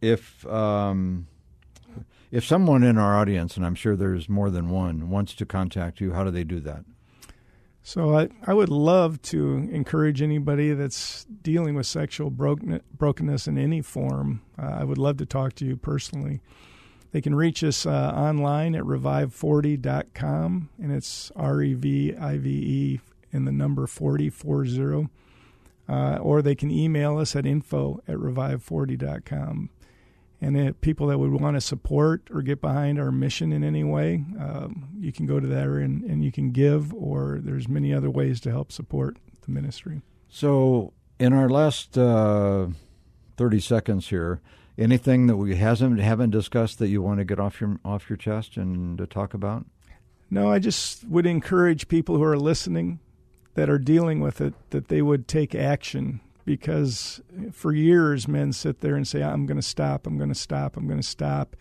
if 0.00 0.46
um, 0.46 1.26
if 2.30 2.44
someone 2.44 2.84
in 2.84 2.96
our 2.96 3.16
audience, 3.16 3.56
and 3.56 3.66
I'm 3.66 3.74
sure 3.74 3.96
there's 3.96 4.28
more 4.28 4.48
than 4.48 4.70
one, 4.70 5.10
wants 5.10 5.34
to 5.34 5.44
contact 5.44 6.00
you, 6.00 6.12
how 6.12 6.22
do 6.22 6.30
they 6.30 6.44
do 6.44 6.60
that? 6.60 6.84
So 7.82 8.16
I, 8.16 8.28
I 8.46 8.54
would 8.54 8.68
love 8.68 9.20
to 9.22 9.68
encourage 9.72 10.22
anybody 10.22 10.72
that's 10.72 11.24
dealing 11.24 11.74
with 11.74 11.86
sexual 11.86 12.30
broken, 12.30 12.80
brokenness 12.96 13.48
in 13.48 13.58
any 13.58 13.80
form. 13.80 14.42
Uh, 14.56 14.76
I 14.80 14.84
would 14.84 14.98
love 14.98 15.16
to 15.18 15.26
talk 15.26 15.54
to 15.54 15.64
you 15.64 15.76
personally. 15.76 16.40
They 17.10 17.20
can 17.20 17.34
reach 17.34 17.64
us 17.64 17.86
uh, 17.86 18.12
online 18.14 18.76
at 18.76 18.82
revive40.com, 18.82 20.68
and 20.80 20.92
it's 20.92 21.32
R 21.34 21.62
E 21.62 21.74
V 21.74 22.14
I 22.16 22.38
V 22.38 22.50
E 22.50 23.00
in 23.32 23.44
the 23.44 23.52
number 23.52 23.86
40, 23.86 24.30
40. 24.30 25.08
Uh, 25.88 26.18
or 26.20 26.42
they 26.42 26.54
can 26.54 26.70
email 26.70 27.18
us 27.18 27.36
at 27.36 27.46
info 27.46 28.02
at 28.08 28.16
revive40.com. 28.16 29.70
And 30.40 30.56
if 30.56 30.80
people 30.80 31.06
that 31.06 31.18
would 31.18 31.32
want 31.32 31.56
to 31.56 31.60
support 31.60 32.28
or 32.30 32.42
get 32.42 32.60
behind 32.60 32.98
our 32.98 33.10
mission 33.10 33.52
in 33.52 33.64
any 33.64 33.84
way, 33.84 34.24
um, 34.38 34.88
you 34.98 35.12
can 35.12 35.26
go 35.26 35.40
to 35.40 35.46
there 35.46 35.78
and, 35.78 36.02
and 36.04 36.24
you 36.24 36.30
can 36.30 36.50
give, 36.50 36.92
or 36.92 37.38
there's 37.42 37.68
many 37.68 37.94
other 37.94 38.10
ways 38.10 38.40
to 38.40 38.50
help 38.50 38.70
support 38.70 39.16
the 39.42 39.50
ministry. 39.50 40.02
So, 40.28 40.92
in 41.18 41.32
our 41.32 41.48
last 41.48 41.96
uh, 41.96 42.66
30 43.38 43.60
seconds 43.60 44.08
here, 44.08 44.40
anything 44.76 45.26
that 45.28 45.36
we 45.36 45.56
hasn't 45.56 45.98
haven't 46.00 46.30
discussed 46.30 46.78
that 46.80 46.88
you 46.88 47.00
want 47.00 47.18
to 47.18 47.24
get 47.24 47.40
off 47.40 47.60
your 47.60 47.78
off 47.84 48.10
your 48.10 48.16
chest 48.16 48.56
and 48.56 48.98
to 48.98 49.06
talk 49.06 49.32
about? 49.32 49.64
No, 50.30 50.50
I 50.50 50.58
just 50.58 51.04
would 51.04 51.26
encourage 51.26 51.88
people 51.88 52.16
who 52.16 52.24
are 52.24 52.36
listening 52.36 52.98
that 53.56 53.68
are 53.68 53.78
dealing 53.78 54.20
with 54.20 54.40
it 54.40 54.54
that 54.70 54.88
they 54.88 55.02
would 55.02 55.26
take 55.26 55.54
action 55.54 56.20
because 56.44 57.20
for 57.52 57.72
years 57.72 58.28
men 58.28 58.52
sit 58.52 58.80
there 58.80 58.94
and 58.94 59.08
say 59.08 59.22
I'm 59.22 59.46
going 59.46 59.56
to 59.56 59.62
stop, 59.62 60.06
I'm 60.06 60.16
going 60.16 60.28
to 60.28 60.34
stop, 60.34 60.76
I'm 60.76 60.86
going 60.86 61.00
to 61.00 61.06
stop. 61.06 61.56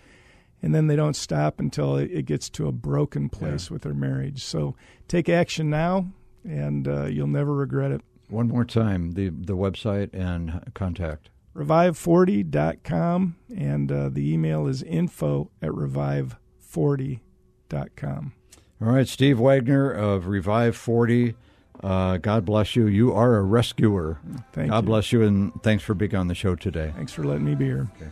And 0.62 0.74
then 0.74 0.88
they 0.88 0.96
don't 0.96 1.16
stop 1.16 1.60
until 1.60 1.98
it 1.98 2.26
gets 2.26 2.50
to 2.52 2.68
a 2.68 2.72
broken 2.72 3.30
place 3.30 3.70
yeah. 3.70 3.74
with 3.74 3.84
their 3.84 3.94
marriage. 3.94 4.44
So 4.44 4.76
take 5.08 5.30
action 5.30 5.70
now, 5.70 6.08
and 6.44 6.88
uh, 6.88 7.06
you'll 7.06 7.28
never 7.28 7.54
regret 7.54 7.92
it. 7.92 8.02
One 8.30 8.48
more 8.48 8.66
time, 8.66 9.12
the 9.12 9.30
the 9.30 9.56
website 9.56 10.10
and 10.14 10.72
contact 10.74 11.30
revive40.com, 11.56 13.36
and 13.56 13.92
uh, 13.92 14.10
the 14.10 14.34
email 14.34 14.66
is 14.68 14.84
info 14.84 15.50
at 15.62 15.70
revive40.com. 15.70 18.34
All 18.82 18.90
right, 18.90 19.08
Steve 19.08 19.40
Wagner 19.40 19.90
of 19.90 20.28
Revive 20.28 20.76
40. 20.76 21.36
Uh, 21.84 22.18
God 22.18 22.46
bless 22.46 22.76
you. 22.76 22.88
You 22.88 23.14
are 23.14 23.38
a 23.38 23.44
rescuer. 23.44 24.20
Thank 24.54 24.72
God 24.72 24.84
you. 24.84 24.88
bless 24.88 25.12
you, 25.12 25.22
and 25.24 25.52
thanks 25.64 25.84
for 25.84 25.94
being 25.94 26.16
on 26.16 26.28
the 26.28 26.36
show 26.36 26.56
today. 26.56 26.94
Thanks 26.96 27.12
for 27.14 27.24
letting 27.24 27.46
me 27.46 27.56
be 27.56 27.66
here. 27.66 27.88
Okay. 27.96 28.12